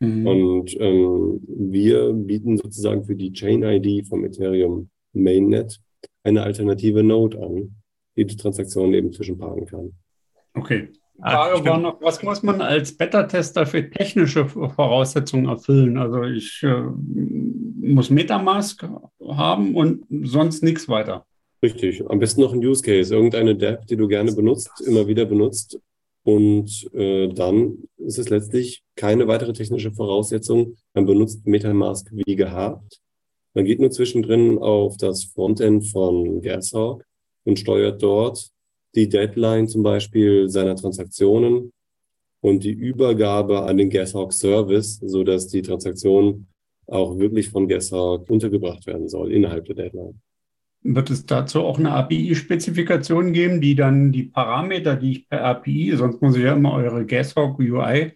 [0.00, 0.26] Mhm.
[0.26, 5.80] Und ähm, wir bieten sozusagen für die Chain-ID vom Ethereum Mainnet
[6.22, 7.76] eine alternative Node an,
[8.16, 9.92] die die Transaktionen eben zwischenparken kann.
[10.54, 10.90] Okay.
[11.16, 15.98] Die Frage war noch, was muss man als Beta-Tester für technische Voraussetzungen erfüllen?
[15.98, 16.82] Also ich äh,
[17.82, 18.88] muss Metamask
[19.28, 21.26] haben und sonst nichts weiter.
[21.62, 22.02] Richtig.
[22.08, 25.78] Am besten noch ein Use Case, irgendeine DApp, die du gerne benutzt, immer wieder benutzt.
[26.22, 30.76] Und äh, dann ist es letztlich keine weitere technische Voraussetzung.
[30.94, 33.00] Man benutzt Metamask wie gehabt.
[33.52, 37.04] Man geht nur zwischendrin auf das Frontend von Gashawk
[37.44, 38.50] und steuert dort
[38.94, 41.72] die Deadline zum Beispiel seiner Transaktionen
[42.40, 46.46] und die Übergabe an den Gashawk Service, so dass die Transaktion
[46.86, 50.20] auch wirklich von Gashawk untergebracht werden soll innerhalb der Deadline.
[50.82, 55.94] Wird es dazu auch eine API-Spezifikation geben, die dann die Parameter, die ich per API,
[55.94, 58.12] sonst muss ich ja immer eure Gashawk UI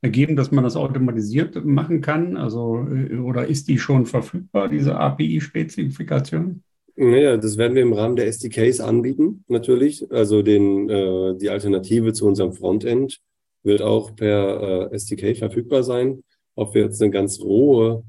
[0.00, 2.36] ergeben, dass man das automatisiert machen kann?
[2.36, 6.62] Also, äh, oder ist die schon verfügbar, diese API-Spezifikation?
[7.00, 10.10] Naja, das werden wir im Rahmen der SDKs anbieten, natürlich.
[10.10, 13.20] Also den, äh, die Alternative zu unserem Frontend
[13.62, 16.24] wird auch per äh, SDK verfügbar sein.
[16.56, 18.02] Ob wir jetzt eine ganz rohe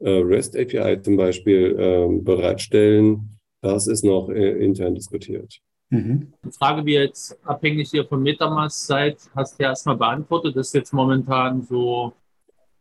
[0.00, 5.60] äh, REST API zum Beispiel äh, bereitstellen, das ist noch äh, intern diskutiert.
[5.88, 6.34] Mhm.
[6.44, 10.54] Die Frage, wie ihr jetzt abhängig ihr von Metamask seid, hast du ja erstmal beantwortet.
[10.54, 12.12] Das ist jetzt momentan so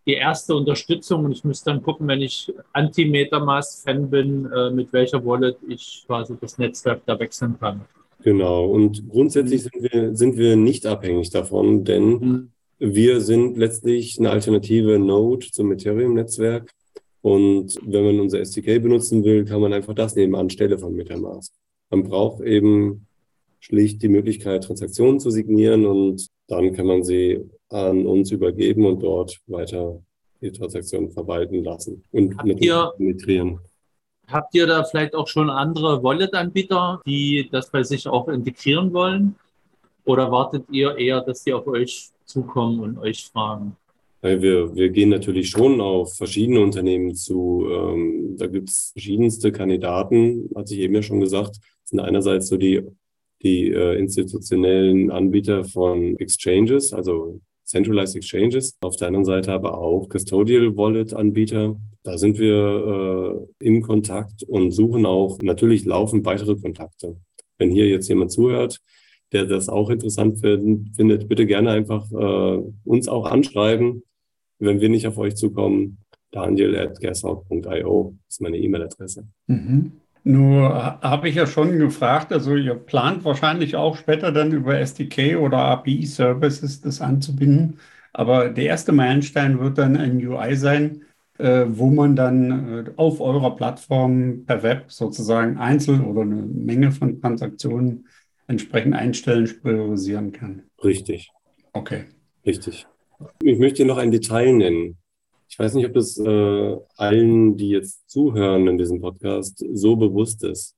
[0.05, 5.25] die erste Unterstützung und ich müsste dann gucken, wenn ich Anti-Metamask-Fan bin, äh, mit welcher
[5.25, 7.81] Wallet ich quasi das Netzwerk da wechseln kann.
[8.23, 12.51] Genau, und grundsätzlich sind wir, sind wir nicht abhängig davon, denn mhm.
[12.79, 16.71] wir sind letztlich eine alternative Node zum Ethereum-Netzwerk.
[17.21, 21.53] Und wenn man unser SDK benutzen will, kann man einfach das nehmen anstelle von Metamask.
[21.89, 23.07] Man braucht eben
[23.61, 29.01] schlicht die Möglichkeit, Transaktionen zu signieren und dann kann man sie an uns übergeben und
[29.01, 30.01] dort weiter
[30.41, 33.59] die Transaktionen verwalten lassen und habt ihr, penetrieren.
[34.27, 39.35] Habt ihr da vielleicht auch schon andere Wallet-Anbieter, die das bei sich auch integrieren wollen?
[40.05, 43.77] Oder wartet ihr eher, dass die auf euch zukommen und euch fragen?
[44.21, 47.67] Wir, wir gehen natürlich schon auf verschiedene Unternehmen zu.
[47.69, 51.57] Ähm, da gibt es verschiedenste Kandidaten, hatte ich eben ja schon gesagt.
[51.57, 52.81] Das sind einerseits so die,
[53.41, 57.41] die äh, institutionellen Anbieter von Exchanges, also
[57.73, 61.75] Centralized Exchanges, auf der anderen Seite aber auch Custodial Wallet Anbieter.
[62.03, 67.15] Da sind wir äh, im Kontakt und suchen auch natürlich laufend weitere Kontakte.
[67.57, 68.79] Wenn hier jetzt jemand zuhört,
[69.31, 74.03] der das auch interessant find, findet, bitte gerne einfach äh, uns auch anschreiben.
[74.59, 75.97] Wenn wir nicht auf euch zukommen,
[76.29, 79.25] daniel at ist meine E-Mail-Adresse.
[79.47, 79.93] Mhm.
[80.25, 85.37] Nur habe ich ja schon gefragt, also ihr plant wahrscheinlich auch später dann über SDK
[85.37, 87.79] oder API-Services das anzubinden.
[88.13, 91.01] Aber der erste Meilenstein wird dann ein UI sein,
[91.39, 96.91] äh, wo man dann äh, auf eurer Plattform per Web sozusagen einzeln oder eine Menge
[96.91, 98.07] von Transaktionen
[98.47, 100.63] entsprechend einstellen, priorisieren kann.
[100.83, 101.31] Richtig.
[101.73, 102.05] Okay.
[102.45, 102.87] Richtig.
[103.41, 104.97] Ich möchte noch ein Detail nennen.
[105.53, 110.43] Ich weiß nicht, ob das äh, allen, die jetzt zuhören in diesem Podcast, so bewusst
[110.43, 110.75] ist.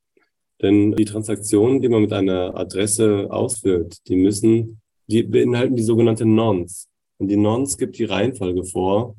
[0.62, 6.26] Denn die Transaktionen, die man mit einer Adresse ausführt, die müssen, die beinhalten die sogenannte
[6.26, 6.90] Nonce.
[7.20, 9.16] Und die Nonce gibt die Reihenfolge vor,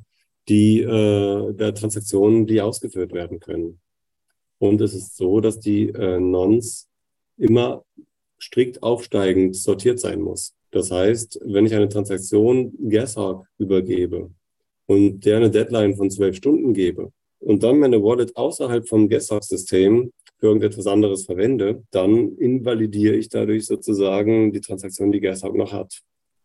[0.46, 3.80] die äh, der Transaktionen, die ausgeführt werden können.
[4.58, 6.86] Und es ist so, dass die äh, Nonce
[7.38, 7.82] immer
[8.38, 10.54] strikt aufsteigend sortiert sein muss.
[10.70, 14.32] Das heißt, wenn ich eine Transaktion Gashawk übergebe,
[14.86, 20.12] und der eine Deadline von zwölf Stunden gebe und dann meine Wallet außerhalb vom Guesthouse-System
[20.38, 26.02] für irgendetwas anderes verwende, dann invalidiere ich dadurch sozusagen die Transaktion, die Guesthouse noch hat.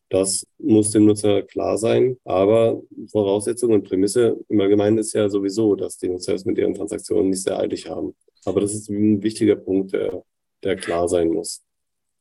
[0.10, 2.82] Das muss dem Nutzer klar sein, aber
[3.12, 7.30] Voraussetzung und Prämisse im Allgemeinen ist ja sowieso, dass die Nutzer es mit ihren Transaktionen
[7.30, 8.14] nicht sehr eilig haben.
[8.44, 10.24] Aber das ist ein wichtiger Punkt, der,
[10.64, 11.64] der klar sein muss.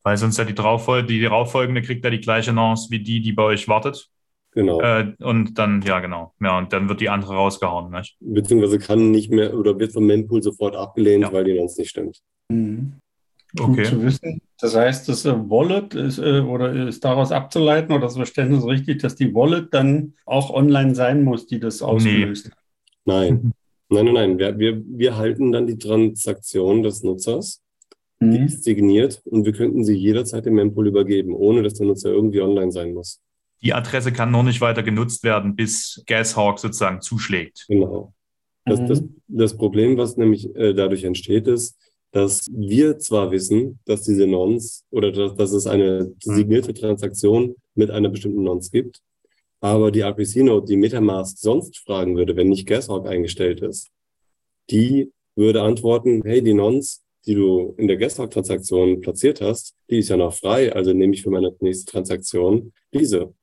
[0.03, 3.33] Weil sonst ja die, drauffolge, die darauffolgende kriegt ja die gleiche Chance wie die, die
[3.33, 4.09] bei euch wartet.
[4.53, 4.81] Genau.
[4.81, 6.33] Äh, und dann, ja, genau.
[6.41, 7.91] Ja, und dann wird die andere rausgehauen.
[7.91, 8.17] Nicht?
[8.19, 11.31] Beziehungsweise kann nicht mehr oder wird vom Mempool sofort abgelehnt, Ja.
[11.33, 12.19] weil die sonst nicht stimmt.
[12.49, 12.93] Mhm.
[13.57, 13.83] Gut Okay.
[13.83, 14.41] zu wissen.
[14.59, 19.01] Das heißt, das äh, Wallet ist, äh, oder ist daraus abzuleiten oder das Verständnis richtig,
[19.01, 22.57] dass die Wallet dann auch online sein muss, die das ausgelöst hat.
[23.05, 23.51] Nein.
[23.89, 24.37] Nein, nein, nein.
[24.37, 27.61] Wir, wir, wir halten dann die Transaktion des Nutzers,
[28.21, 28.45] die Mhm.
[28.45, 32.39] ist signiert und wir könnten sie jederzeit dem Mempool übergeben, ohne dass der Nutzer irgendwie
[32.41, 33.19] online sein muss.
[33.63, 37.65] Die Adresse kann nur nicht weiter genutzt werden, bis Gashawk sozusagen zuschlägt.
[37.67, 38.13] Genau.
[38.65, 38.87] Das, Mhm.
[38.87, 41.77] das, das Problem, was nämlich äh, dadurch entsteht, ist,
[42.11, 47.89] dass wir zwar wissen, dass diese Nonce oder dass, dass es eine signierte Transaktion mit
[47.89, 49.01] einer bestimmten Nonce gibt,
[49.61, 53.89] aber die RPC-Node, die Metamask sonst fragen würde, wenn nicht Gashawk eingestellt ist,
[54.69, 60.09] die würde antworten, hey, die Nonce, die du in der Gashawk-Transaktion platziert hast, die ist
[60.09, 63.33] ja noch frei, also nehme ich für meine nächste Transaktion diese.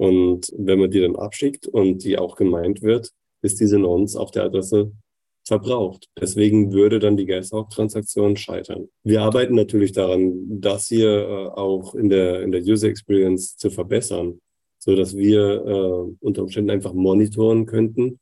[0.00, 3.10] Und wenn man die dann abschickt und die auch gemeint wird,
[3.42, 4.92] ist diese Nonce auf der Adresse
[5.46, 6.08] verbraucht.
[6.18, 8.88] Deswegen würde dann die Gashawk-Transaktion scheitern.
[9.04, 13.68] Wir arbeiten natürlich daran, das hier äh, auch in der, in der User Experience zu
[13.68, 14.40] verbessern,
[14.78, 18.20] so dass wir äh, unter Umständen einfach monitoren könnten,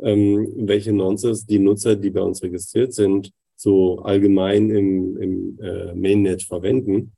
[0.00, 5.92] ähm, welche Nonces die Nutzer, die bei uns registriert sind, so allgemein im, im äh,
[5.92, 7.15] Mainnet verwenden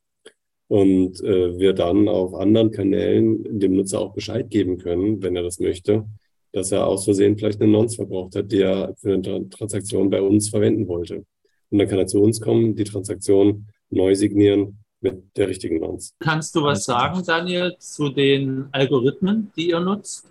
[0.68, 5.42] und äh, wir dann auf anderen Kanälen dem Nutzer auch Bescheid geben können, wenn er
[5.42, 6.04] das möchte,
[6.52, 10.10] dass er aus Versehen vielleicht eine Nonce verbraucht hat, die er für eine Tra- Transaktion
[10.10, 11.24] bei uns verwenden wollte.
[11.70, 16.12] Und dann kann er zu uns kommen, die Transaktion neu signieren mit der richtigen Nonce.
[16.20, 20.26] Kannst du was sagen, Daniel, zu den Algorithmen, die ihr nutzt?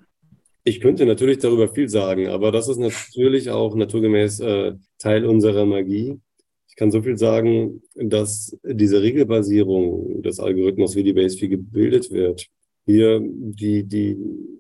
[0.64, 5.66] Ich könnte natürlich darüber viel sagen, aber das ist natürlich auch naturgemäß äh, Teil unserer
[5.66, 6.20] Magie.
[6.78, 12.46] Ich kann so viel sagen, dass diese Regelbasierung des Algorithmus, wie die Base-Fee gebildet wird,
[12.86, 14.16] hier die, die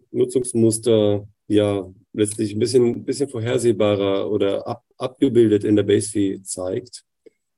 [0.10, 7.04] Nutzungsmuster ja letztlich ein bisschen, bisschen vorhersehbarer oder ab, abgebildet in der Base-Fee zeigt.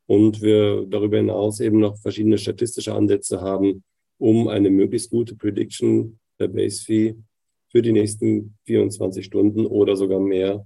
[0.08, 3.86] Und wir darüber hinaus eben noch verschiedene statistische Ansätze haben,
[4.18, 7.16] um eine möglichst gute Prediction der Base-Fee
[7.70, 10.66] für die nächsten 24 Stunden oder sogar mehr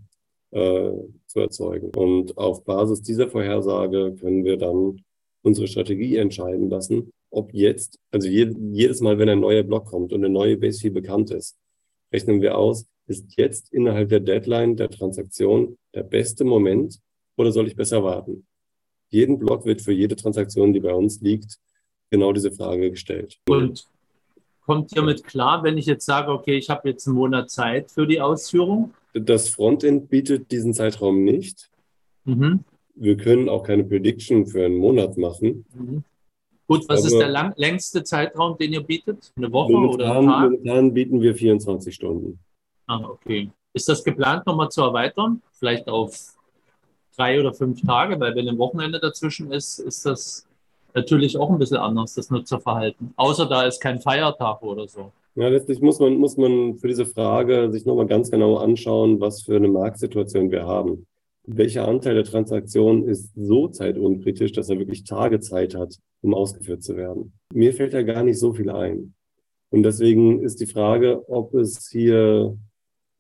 [0.50, 0.94] äh,
[1.34, 1.90] zu erzeugen.
[1.96, 5.04] Und auf Basis dieser Vorhersage können wir dann
[5.42, 10.14] unsere Strategie entscheiden lassen, ob jetzt, also je, jedes Mal, wenn ein neuer Block kommt
[10.14, 11.58] und eine neue Base Fee bekannt ist,
[12.14, 17.00] rechnen wir aus, ist jetzt innerhalb der Deadline der Transaktion der beste Moment
[17.36, 18.46] oder soll ich besser warten?
[19.10, 21.58] Jeden Block wird für jede Transaktion, die bei uns liegt,
[22.12, 23.40] genau diese Frage gestellt.
[23.50, 23.88] Und
[24.66, 27.92] kommt ihr mit klar, wenn ich jetzt sage, okay, ich habe jetzt einen Monat Zeit
[27.92, 28.94] für die Ausführung?
[29.14, 31.70] Das Frontend bietet diesen Zeitraum nicht.
[32.26, 32.64] Mhm.
[32.96, 35.66] Wir können auch keine Prediction für einen Monat machen.
[35.74, 36.04] Mhm.
[36.68, 39.32] Gut, was ist Aber- der lang, längste Zeitraum, den ihr bietet?
[39.36, 40.44] Eine Woche oder Momentan, ein Tag?
[40.52, 42.40] momentan bieten wir 24 Stunden.
[42.88, 43.50] Ah, okay.
[43.74, 45.42] Ist das geplant, nochmal zu erweitern?
[45.52, 46.36] Vielleicht auf
[47.16, 48.20] drei oder fünf Tage?
[48.20, 50.48] Weil wenn ein Wochenende dazwischen ist, ist das
[50.96, 53.14] natürlich auch ein bisschen anders, das Nutzerverhalten.
[53.16, 55.12] Außer da ist kein Feiertag oder so.
[55.36, 59.42] Ja, letztlich muss man, muss man für diese Frage sich nochmal ganz genau anschauen, was
[59.42, 61.08] für eine Marktsituation wir haben.
[61.46, 66.84] Welcher Anteil der Transaktion ist so zeitunkritisch, dass er wirklich Tage Zeit hat, um ausgeführt
[66.84, 67.34] zu werden?
[67.52, 69.16] Mir fällt da gar nicht so viel ein.
[69.72, 72.56] Und deswegen ist die Frage, ob es hier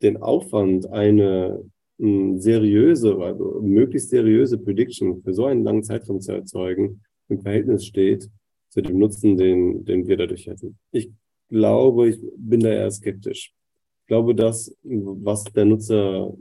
[0.03, 1.63] den Aufwand, eine
[1.97, 8.29] seriöse, also möglichst seriöse Prediction für so einen langen Zeitraum zu erzeugen, im Verhältnis steht
[8.69, 10.77] zu dem Nutzen, den, den wir dadurch hätten.
[10.91, 11.11] Ich
[11.49, 13.53] glaube, ich bin da eher skeptisch.
[14.01, 16.33] Ich glaube, das, was der Nutzer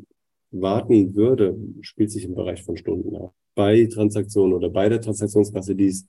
[0.51, 3.35] warten würde, spielt sich im Bereich von Stunden ab.
[3.55, 6.07] Bei Transaktionen oder bei der Transaktionskasse, die es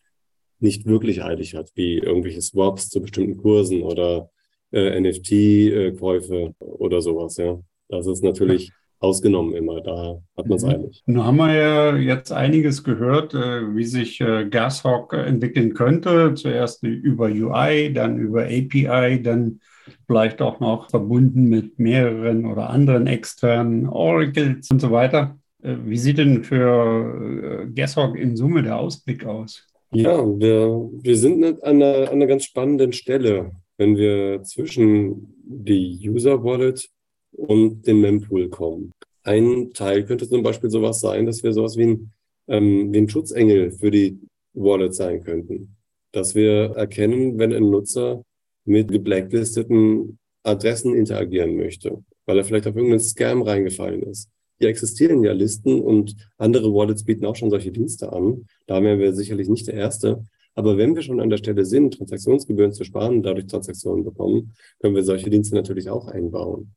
[0.60, 4.30] nicht wirklich eilig hat, wie irgendwelche Swaps zu bestimmten Kursen oder
[4.72, 7.62] äh, NFT-Käufe oder sowas, ja.
[7.90, 8.72] Das ist natürlich
[9.04, 10.70] ausgenommen immer, da hat man es Mhm.
[10.70, 11.04] eilig.
[11.06, 16.34] Nun haben wir ja jetzt einiges gehört, äh, wie sich äh, Gashawk entwickeln könnte.
[16.36, 19.60] Zuerst über UI, dann über API, dann
[20.08, 25.38] vielleicht auch noch verbunden mit mehreren oder anderen externen Oracles und so weiter.
[25.62, 29.68] Äh, Wie sieht denn für Gashawk in Summe der Ausblick aus?
[29.92, 36.00] Ja, wir, wir sind an einer, an einer ganz spannenden Stelle, wenn wir zwischen die
[36.10, 36.90] User Wallet
[37.36, 38.92] und den Mempool kommen.
[39.24, 42.12] Ein Teil könnte zum Beispiel sowas sein, dass wir sowas wie ein,
[42.48, 44.20] ähm, wie ein Schutzengel für die
[44.54, 45.76] Wallet sein könnten.
[46.12, 48.24] Dass wir erkennen, wenn ein Nutzer
[48.66, 54.30] mit gebblacklisteten Adressen interagieren möchte, weil er vielleicht auf irgendeinen Scam reingefallen ist.
[54.60, 58.46] Hier existieren ja Listen und andere Wallets bieten auch schon solche Dienste an.
[58.68, 60.24] Da wären wir sicherlich nicht der Erste.
[60.56, 64.54] Aber wenn wir schon an der Stelle sind, Transaktionsgebühren zu sparen und dadurch Transaktionen bekommen,
[64.80, 66.76] können wir solche Dienste natürlich auch einbauen.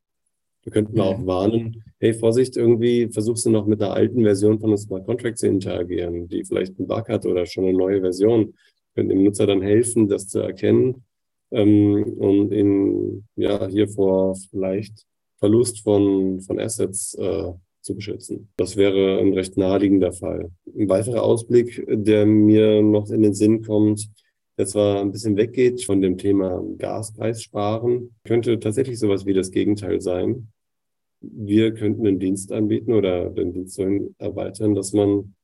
[0.66, 4.70] Wir könnten auch warnen, hey, Vorsicht, irgendwie versuchst du noch mit einer alten Version von
[4.70, 8.52] einem Smart Contract zu interagieren, die vielleicht einen Bug hat oder schon eine neue Version.
[8.96, 11.04] Können dem Nutzer dann helfen, das zu erkennen
[11.52, 15.06] ähm, und ihn ja hier vor vielleicht
[15.38, 17.52] Verlust von, von Assets äh,
[17.82, 18.48] zu beschützen.
[18.56, 20.50] Das wäre ein recht naheliegender Fall.
[20.76, 24.08] Ein weiterer Ausblick, der mir noch in den Sinn kommt,
[24.58, 29.52] der zwar ein bisschen weggeht von dem Thema Gaspreis sparen, könnte tatsächlich sowas wie das
[29.52, 30.48] Gegenteil sein
[31.32, 33.78] wir könnten einen Dienst anbieten oder den Dienst
[34.18, 35.34] erweitern, dass man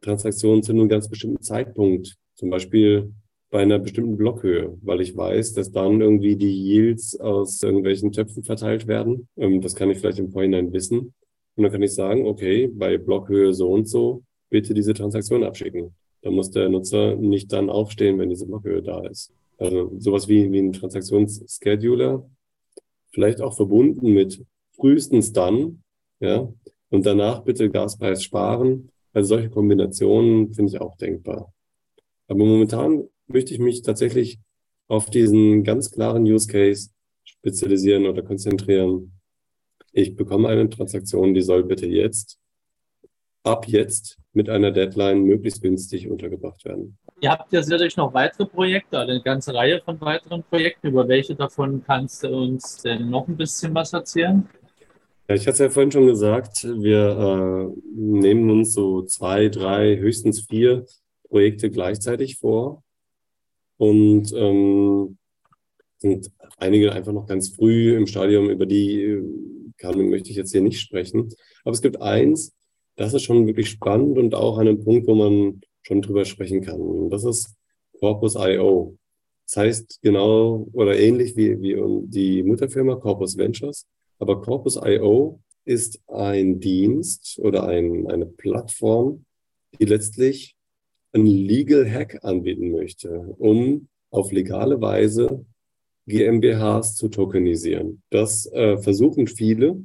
[0.00, 3.12] Transaktionen zu einem ganz bestimmten Zeitpunkt, zum Beispiel
[3.50, 8.44] bei einer bestimmten Blockhöhe, weil ich weiß, dass dann irgendwie die Yields aus irgendwelchen Töpfen
[8.44, 9.28] verteilt werden.
[9.36, 11.12] Ähm, das kann ich vielleicht im Vorhinein wissen.
[11.56, 15.94] Und dann kann ich sagen, okay, bei Blockhöhe so und so, bitte diese Transaktion abschicken.
[16.22, 19.32] Dann muss der Nutzer nicht dann aufstehen, wenn diese Blockhöhe da ist.
[19.58, 22.24] Also sowas wie, wie ein Transaktionsscheduler,
[23.12, 24.44] vielleicht auch verbunden mit
[24.80, 25.82] frühestens dann,
[26.20, 26.52] ja,
[26.88, 28.90] und danach bitte Gaspreis sparen.
[29.12, 31.52] Also solche Kombinationen finde ich auch denkbar.
[32.28, 34.38] Aber momentan möchte ich mich tatsächlich
[34.88, 36.90] auf diesen ganz klaren Use Case
[37.24, 39.12] spezialisieren oder konzentrieren.
[39.92, 42.38] Ich bekomme eine Transaktion, die soll bitte jetzt,
[43.42, 46.98] ab jetzt mit einer Deadline möglichst günstig untergebracht werden.
[47.20, 50.88] Ihr habt ja sicherlich noch weitere Projekte, eine ganze Reihe von weiteren Projekten.
[50.88, 54.48] Über welche davon kannst du uns denn noch ein bisschen was erzählen?
[55.32, 60.40] Ich hatte es ja vorhin schon gesagt, wir äh, nehmen uns so zwei, drei, höchstens
[60.48, 60.86] vier
[61.28, 62.82] Projekte gleichzeitig vor
[63.76, 65.18] und ähm,
[65.98, 69.22] sind einige einfach noch ganz früh im Stadium, über die äh,
[69.78, 71.32] kann, möchte ich jetzt hier nicht sprechen.
[71.62, 72.52] Aber es gibt eins,
[72.96, 76.60] das ist schon wirklich spannend und auch an einem Punkt, wo man schon drüber sprechen
[76.60, 76.80] kann.
[76.80, 77.54] Und das ist
[78.00, 78.98] Corpus.io.
[79.46, 81.76] Das heißt genau oder ähnlich wie, wie
[82.08, 83.86] die Mutterfirma Corpus Ventures
[84.20, 89.24] aber Corpus.io ist ein Dienst oder ein, eine Plattform,
[89.78, 90.54] die letztlich
[91.12, 95.44] einen Legal Hack anbieten möchte, um auf legale Weise
[96.06, 98.02] GmbHs zu tokenisieren.
[98.10, 99.82] Das äh, versuchen viele.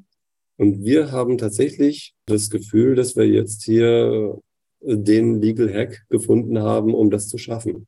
[0.57, 4.39] Und wir haben tatsächlich das Gefühl, dass wir jetzt hier
[4.81, 7.87] den Legal Hack gefunden haben, um das zu schaffen.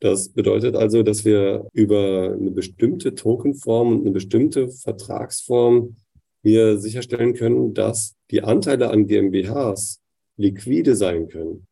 [0.00, 5.96] Das bedeutet also, dass wir über eine bestimmte Tokenform und eine bestimmte Vertragsform
[6.42, 10.00] hier sicherstellen können, dass die Anteile an GmbHs
[10.36, 11.66] liquide sein können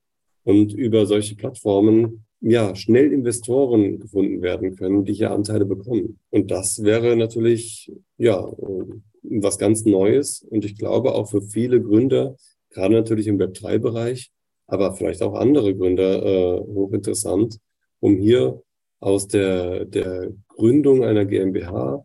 [0.45, 6.18] und über solche Plattformen ja schnell Investoren gefunden werden können, die hier Anteile bekommen.
[6.31, 8.47] Und das wäre natürlich ja
[9.22, 12.37] was ganz Neues und ich glaube auch für viele Gründer,
[12.70, 14.31] gerade natürlich im Web3-Bereich,
[14.66, 17.59] aber vielleicht auch andere Gründer äh, hochinteressant,
[18.01, 18.62] um hier
[19.01, 22.05] aus der, der Gründung einer GmbH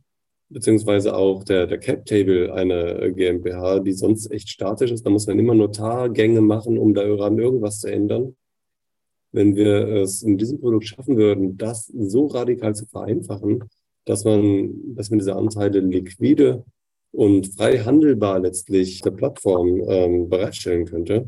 [0.53, 5.05] beziehungsweise auch der, der Cap-Table einer GmbH, die sonst echt statisch ist.
[5.05, 8.35] Da muss man immer Notargänge machen, um daran irgendwas zu ändern.
[9.31, 13.63] Wenn wir es in diesem Produkt schaffen würden, das so radikal zu vereinfachen,
[14.05, 16.63] dass man, dass man diese Anteile liquide
[17.11, 21.27] und frei handelbar letztlich der Plattform ähm, bereitstellen könnte,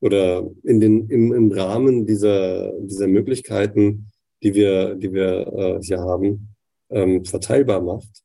[0.00, 4.10] oder in den, im, im Rahmen dieser, dieser Möglichkeiten,
[4.42, 6.48] die wir, die wir äh, hier haben,
[6.90, 8.22] ähm, verteilbar macht,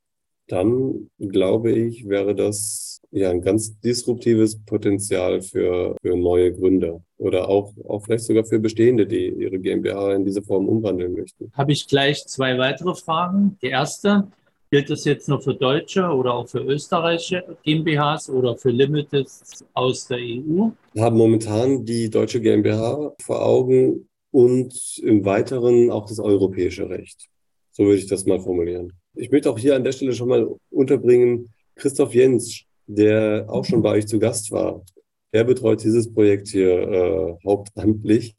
[0.47, 7.49] dann glaube ich, wäre das ja ein ganz disruptives Potenzial für, für neue Gründer oder
[7.49, 11.51] auch, auch vielleicht sogar für Bestehende, die ihre GmbH in diese Form umwandeln möchten.
[11.53, 13.57] Habe ich gleich zwei weitere Fragen.
[13.61, 14.27] Die erste,
[14.71, 20.07] Gilt das jetzt nur für deutsche oder auch für österreichische GmbHs oder für Limiteds aus
[20.07, 20.69] der EU?
[20.93, 27.29] Wir haben momentan die deutsche GmbH vor Augen und im Weiteren auch das europäische Recht.
[27.71, 28.93] So würde ich das mal formulieren.
[29.13, 33.81] Ich möchte auch hier an der Stelle schon mal unterbringen, Christoph Jens, der auch schon
[33.81, 34.83] bei euch zu Gast war.
[35.31, 38.35] Er betreut dieses Projekt hier äh, hauptamtlich.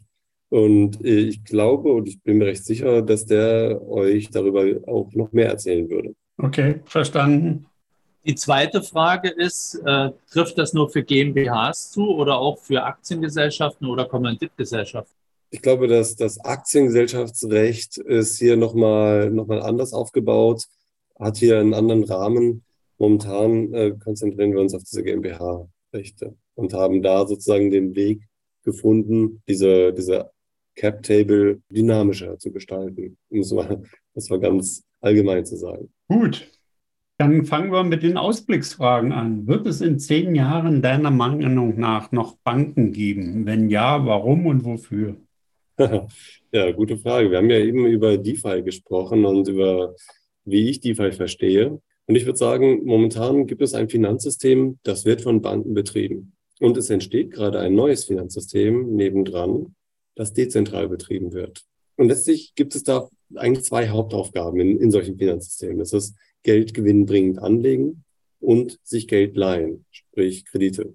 [0.48, 5.32] Und ich glaube und ich bin mir recht sicher, dass der euch darüber auch noch
[5.32, 6.14] mehr erzählen würde.
[6.38, 7.66] Okay, verstanden.
[8.24, 13.86] Die zweite Frage ist, äh, trifft das nur für GmbHs zu oder auch für Aktiengesellschaften
[13.86, 15.14] oder Kommanditgesellschaften?
[15.50, 20.64] Ich glaube, dass das Aktiengesellschaftsrecht ist hier nochmal noch mal anders aufgebaut,
[21.18, 22.64] hat hier einen anderen Rahmen.
[22.98, 28.22] Momentan äh, konzentrieren wir uns auf diese GmbH-Rechte und haben da sozusagen den Weg
[28.64, 30.30] gefunden, diese, diese
[30.76, 33.82] Cap-Table dynamischer zu gestalten, um es mal,
[34.14, 35.90] das war ganz allgemein zu sagen.
[36.08, 36.50] Gut.
[37.18, 39.46] Dann fangen wir mit den Ausblicksfragen an.
[39.46, 43.46] Wird es in zehn Jahren deiner Meinung nach noch Banken geben?
[43.46, 45.16] Wenn ja, warum und wofür?
[46.52, 47.30] Ja, gute Frage.
[47.30, 49.94] Wir haben ja eben über DeFi gesprochen und über,
[50.46, 51.82] wie ich DeFi verstehe.
[52.06, 56.32] Und ich würde sagen, momentan gibt es ein Finanzsystem, das wird von Banken betrieben.
[56.60, 59.74] Und es entsteht gerade ein neues Finanzsystem nebendran,
[60.16, 61.64] das dezentral betrieben wird.
[61.96, 65.78] Und letztlich gibt es da eigentlich zwei Hauptaufgaben in, in solchen Finanzsystemen.
[65.78, 68.04] Das ist Geld gewinnbringend anlegen
[68.40, 70.94] und sich Geld leihen, sprich Kredite.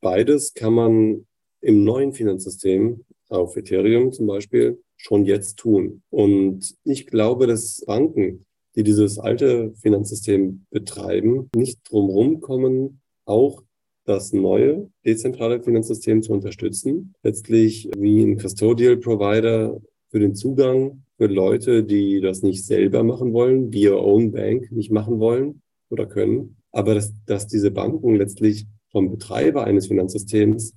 [0.00, 1.26] Beides kann man
[1.60, 6.02] im neuen Finanzsystem auf Ethereum zum Beispiel schon jetzt tun.
[6.10, 13.62] Und ich glaube, dass Banken, die dieses alte Finanzsystem betreiben, nicht drumherum kommen, auch
[14.06, 17.14] das neue dezentrale Finanzsystem zu unterstützen.
[17.22, 19.80] Letztlich wie ein Custodial Provider
[20.10, 24.70] für den Zugang für Leute, die das nicht selber machen wollen, die ihr Own Bank
[24.70, 26.56] nicht machen wollen oder können.
[26.70, 30.74] Aber dass, dass diese Banken letztlich vom Betreiber eines Finanzsystems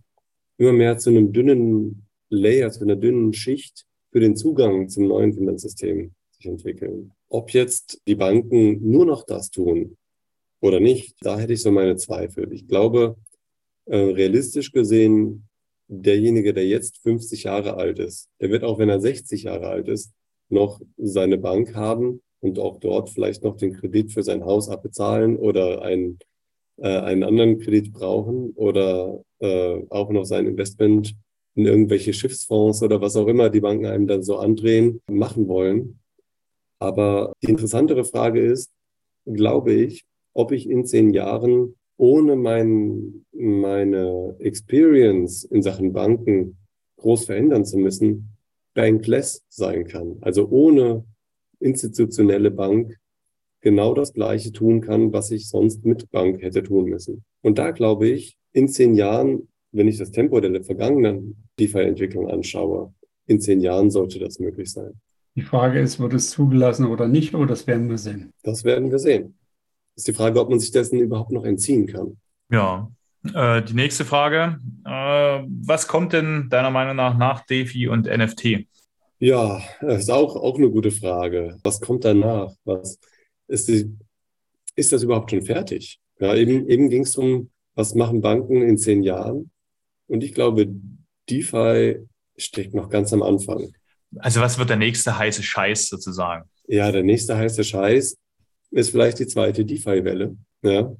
[0.58, 5.34] immer mehr zu einem dünnen Layer, zu einer dünnen Schicht für den Zugang zum neuen
[5.34, 7.12] Finanzsystem sich entwickeln.
[7.28, 9.98] Ob jetzt die Banken nur noch das tun
[10.62, 12.52] oder nicht, da hätte ich so meine Zweifel.
[12.54, 13.16] Ich glaube,
[13.86, 15.48] äh, realistisch gesehen,
[15.88, 19.88] derjenige, der jetzt 50 Jahre alt ist, der wird auch, wenn er 60 Jahre alt
[19.88, 20.12] ist,
[20.50, 25.38] noch seine Bank haben und auch dort vielleicht noch den Kredit für sein Haus abbezahlen
[25.38, 26.20] oder einen,
[26.78, 31.16] äh, einen anderen Kredit brauchen oder äh, auch noch sein Investment
[31.56, 36.00] in irgendwelche Schiffsfonds oder was auch immer die Banken einem dann so andrehen, machen wollen.
[36.80, 38.72] Aber die interessantere Frage ist,
[39.26, 46.58] glaube ich, ob ich in zehn Jahren ohne mein, meine Experience in Sachen Banken
[46.98, 48.38] groß verändern zu müssen,
[48.74, 50.18] bankless sein kann.
[50.22, 51.06] Also ohne
[51.60, 52.98] institutionelle Bank
[53.62, 57.26] genau das Gleiche tun kann, was ich sonst mit Bank hätte tun müssen.
[57.42, 62.94] Und da glaube ich, in zehn Jahren, wenn ich das Tempo der vergangenen DeFi-Entwicklung anschaue,
[63.26, 64.94] in zehn Jahren sollte das möglich sein.
[65.36, 68.32] Die Frage ist, wird es zugelassen oder nicht, oder das werden wir sehen.
[68.44, 69.36] Das werden wir sehen
[70.00, 72.18] ist die Frage, ob man sich dessen überhaupt noch entziehen kann.
[72.50, 72.90] Ja,
[73.34, 74.60] äh, die nächste Frage.
[74.86, 78.66] Äh, was kommt denn deiner Meinung nach nach DeFi und NFT?
[79.20, 81.58] Ja, das ist auch, auch eine gute Frage.
[81.64, 82.54] Was kommt danach?
[82.64, 82.98] Was
[83.48, 83.94] ist, die,
[84.76, 86.00] ist das überhaupt schon fertig?
[86.20, 89.52] Ja, eben, eben ging es darum, was machen Banken in zehn Jahren?
[90.08, 90.70] Und ich glaube,
[91.30, 91.98] DeFi
[92.38, 93.74] steckt noch ganz am Anfang.
[94.18, 96.50] Also was wird der nächste heiße Scheiß sozusagen?
[96.68, 98.16] Ja, der nächste heiße Scheiß
[98.72, 100.36] ist vielleicht die zweite DeFi-Welle.
[100.64, 100.96] Ja?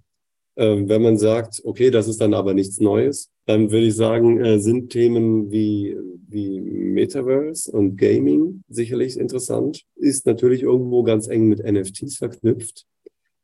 [0.56, 4.44] Ähm, wenn man sagt, okay, das ist dann aber nichts Neues, dann würde ich sagen,
[4.44, 5.96] äh, sind Themen wie,
[6.28, 9.84] wie Metaverse und Gaming sicherlich interessant.
[9.96, 12.86] Ist natürlich irgendwo ganz eng mit NFTs verknüpft,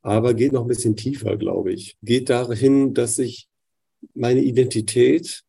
[0.01, 1.97] aber geht noch ein bisschen tiefer, glaube ich.
[2.03, 3.47] Geht dahin, dass ich
[4.13, 5.43] meine Identität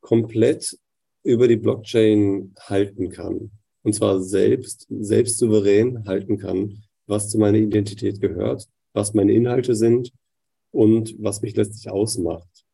[0.00, 0.78] komplett
[1.22, 3.50] über die Blockchain halten kann.
[3.82, 9.74] Und zwar selbst, selbst souverän halten kann was zu meiner Identität gehört, was meine Inhalte
[9.74, 10.12] sind
[10.70, 12.64] und was mich letztlich ausmacht.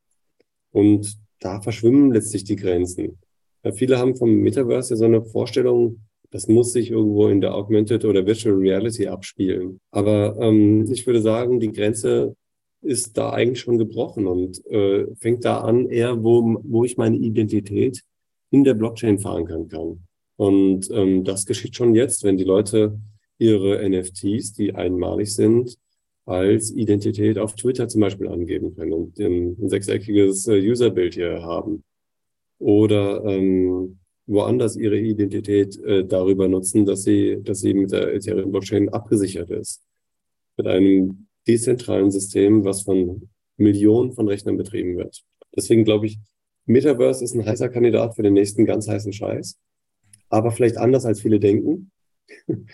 [0.70, 3.18] Und da verschwimmen letztlich die Grenzen.
[3.64, 7.54] Ja, viele haben vom Metaverse ja so eine Vorstellung, das muss sich irgendwo in der
[7.54, 9.80] Augmented oder Virtual Reality abspielen.
[9.90, 12.36] Aber ähm, ich würde sagen, die Grenze
[12.82, 17.16] ist da eigentlich schon gebrochen und äh, fängt da an, eher wo, wo ich meine
[17.16, 18.02] Identität
[18.50, 20.04] in der Blockchain verankern kann.
[20.36, 22.98] Und ähm, das geschieht schon jetzt, wenn die Leute
[23.38, 25.78] ihre NFTs, die einmalig sind,
[26.24, 31.84] als Identität auf Twitter zum Beispiel angeben können und ein, sechseckiges äh, Userbild hier haben.
[32.58, 38.50] Oder ähm, woanders ihre Identität äh, darüber nutzen, dass sie, dass sie mit der Ethereum
[38.50, 39.82] Blockchain abgesichert ist.
[40.56, 45.22] Mit einem dezentralen System, was von Millionen von Rechnern betrieben wird.
[45.54, 46.18] Deswegen glaube ich,
[46.66, 49.56] Metaverse ist ein heißer Kandidat für den nächsten ganz heißen Scheiß.
[50.28, 51.92] Aber vielleicht anders als viele denken.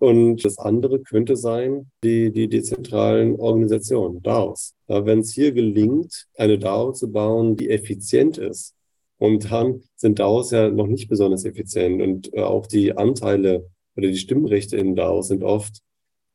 [0.00, 4.74] Und das andere könnte sein, die, die dezentralen Organisationen, DAOs.
[4.88, 8.74] Wenn es hier gelingt, eine DAO zu bauen, die effizient ist,
[9.18, 14.16] momentan sind DAOs ja noch nicht besonders effizient und äh, auch die Anteile oder die
[14.16, 15.82] Stimmrechte in DAOs sind oft,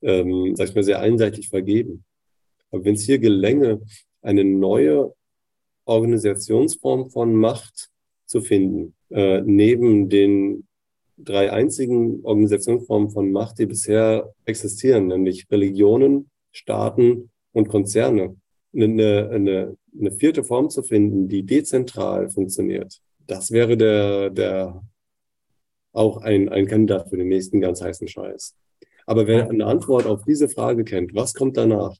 [0.04, 2.06] ähm, sag ich mal, sehr einseitig vergeben.
[2.70, 3.82] Aber wenn es hier gelänge,
[4.22, 5.12] eine neue
[5.86, 7.90] Organisationsform von Macht
[8.28, 10.68] zu finden, äh, neben den
[11.18, 18.36] drei einzigen Organisationsformen von Macht, die bisher existieren, nämlich Religionen, Staaten und Konzerne.
[18.74, 24.82] Eine, eine, eine vierte Form zu finden, die dezentral funktioniert, das wäre der, der
[25.94, 28.56] auch ein, ein Kandidat für den nächsten ganz heißen Scheiß.
[29.06, 31.96] Aber wer eine Antwort auf diese Frage kennt, was kommt danach,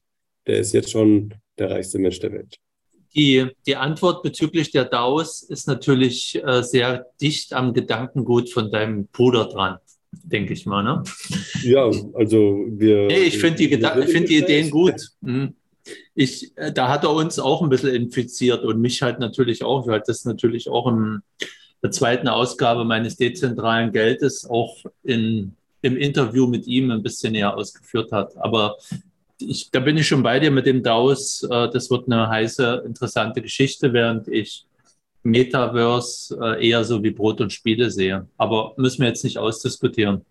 [0.46, 2.56] der ist jetzt schon der reichste Mensch der Welt.
[3.16, 9.06] Die, die Antwort bezüglich der DAOs ist natürlich äh, sehr dicht am Gedankengut von deinem
[9.06, 9.78] Bruder dran,
[10.12, 10.82] denke ich mal.
[10.82, 11.02] Ne?
[11.62, 13.08] Ja, also wir.
[13.10, 15.12] Hey, ich finde die, ich find die Ideen gut.
[15.22, 15.54] Mhm.
[16.14, 19.86] Ich, äh, da hat er uns auch ein bisschen infiziert und mich halt natürlich auch,
[19.86, 21.22] weil das natürlich auch in
[21.82, 27.56] der zweiten Ausgabe meines dezentralen Geldes auch in, im Interview mit ihm ein bisschen näher
[27.56, 28.36] ausgeführt hat.
[28.36, 28.76] Aber
[29.38, 31.42] ich, da bin ich schon bei dir mit dem DAOs.
[31.42, 34.66] Äh, das wird eine heiße, interessante Geschichte, während ich
[35.22, 38.28] Metaverse äh, eher so wie Brot und Spiele sehe.
[38.36, 40.24] Aber müssen wir jetzt nicht ausdiskutieren.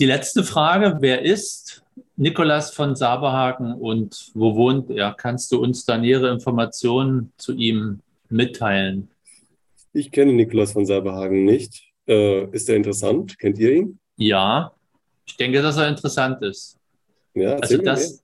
[0.00, 1.82] Die letzte Frage, wer ist
[2.16, 5.14] Nikolas von Saberhagen und wo wohnt er?
[5.14, 9.10] Kannst du uns da nähere Informationen zu ihm mitteilen?
[9.92, 11.84] Ich kenne Nikolas von Saberhagen nicht.
[12.08, 13.38] Äh, ist er interessant?
[13.38, 13.98] Kennt ihr ihn?
[14.16, 14.72] Ja,
[15.24, 16.78] ich denke, dass er interessant ist.
[17.34, 18.22] Ja, also das,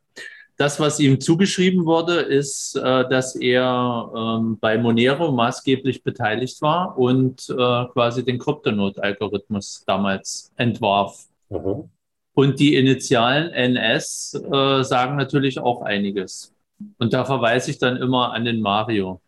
[0.59, 6.98] das, was ihm zugeschrieben wurde, ist, äh, dass er ähm, bei Monero maßgeblich beteiligt war
[6.98, 7.54] und äh,
[7.92, 11.26] quasi den Kryptonode-Algorithmus damals entwarf.
[11.50, 11.88] Aha.
[12.34, 16.52] Und die Initialen NS äh, sagen natürlich auch einiges.
[16.98, 19.20] Und da verweise ich dann immer an den Mario.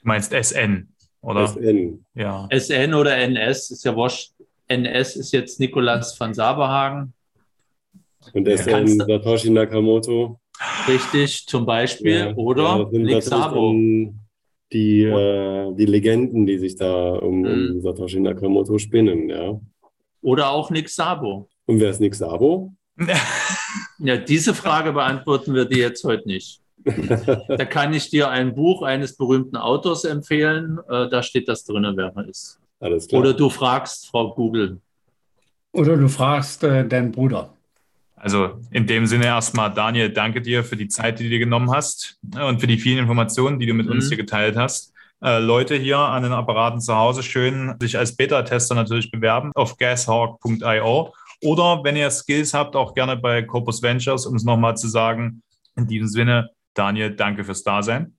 [0.00, 0.88] Du meinst SN,
[1.20, 1.48] oder?
[1.48, 2.04] SN.
[2.14, 2.48] Ja.
[2.50, 4.32] SN oder NS ist ja wurscht.
[4.68, 7.14] NS ist jetzt Nikolas van Saberhagen.
[8.32, 10.40] Und der ist ein Satoshi Nakamoto.
[10.86, 12.18] Richtig, zum Beispiel.
[12.18, 13.74] Ja, oder ja, Lixabo.
[14.72, 17.70] Die, äh, die Legenden, die sich da um, hm.
[17.72, 19.58] um Satoshi Nakamoto spinnen, ja.
[20.20, 21.48] Oder auch Nick Sabo.
[21.66, 22.72] Und wer ist Nick Sabo?
[23.98, 26.60] ja, diese Frage beantworten wir dir jetzt heute nicht.
[26.84, 30.78] da kann ich dir ein Buch eines berühmten Autors empfehlen.
[30.88, 32.58] Äh, da steht das drin, wer er ist.
[32.80, 33.20] Alles klar.
[33.20, 34.80] Oder du fragst Frau Google.
[35.72, 37.54] Oder du fragst äh, deinen Bruder.
[38.20, 41.70] Also in dem Sinne erstmal, Daniel, danke dir für die Zeit, die du dir genommen
[41.70, 43.92] hast und für die vielen Informationen, die du mit mhm.
[43.92, 44.92] uns hier geteilt hast.
[45.22, 49.76] Äh, Leute hier an den Apparaten zu Hause schön sich als Beta-Tester natürlich bewerben auf
[49.76, 51.12] gashawk.io
[51.42, 55.42] oder wenn ihr Skills habt, auch gerne bei Corpus Ventures, um es nochmal zu sagen.
[55.76, 58.17] In diesem Sinne, Daniel, danke fürs Dasein.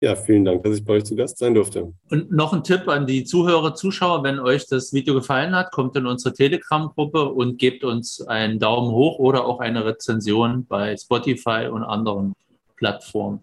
[0.00, 1.92] Ja, vielen Dank, dass ich bei euch zu Gast sein durfte.
[2.10, 5.96] Und noch ein Tipp an die Zuhörer, Zuschauer, wenn euch das Video gefallen hat, kommt
[5.96, 11.68] in unsere Telegram-Gruppe und gebt uns einen Daumen hoch oder auch eine Rezension bei Spotify
[11.70, 12.34] und anderen
[12.76, 13.40] Plattformen.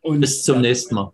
[0.00, 1.12] Und Bis zum nächsten Mal.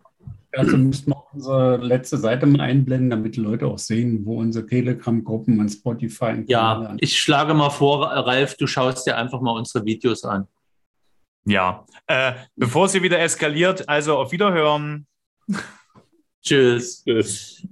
[0.53, 4.67] Dazu müssen wir unsere letzte Seite mal einblenden, damit die Leute auch sehen, wo unsere
[4.67, 6.45] Telegram-Gruppen und Spotify.
[6.47, 10.47] Ja, ich schlage mal vor, Ralf, du schaust dir einfach mal unsere Videos an.
[11.47, 15.07] Ja, äh, bevor sie wieder eskaliert, also auf Wiederhören.
[16.43, 17.05] Tschüss.
[17.05, 17.67] Tschüss.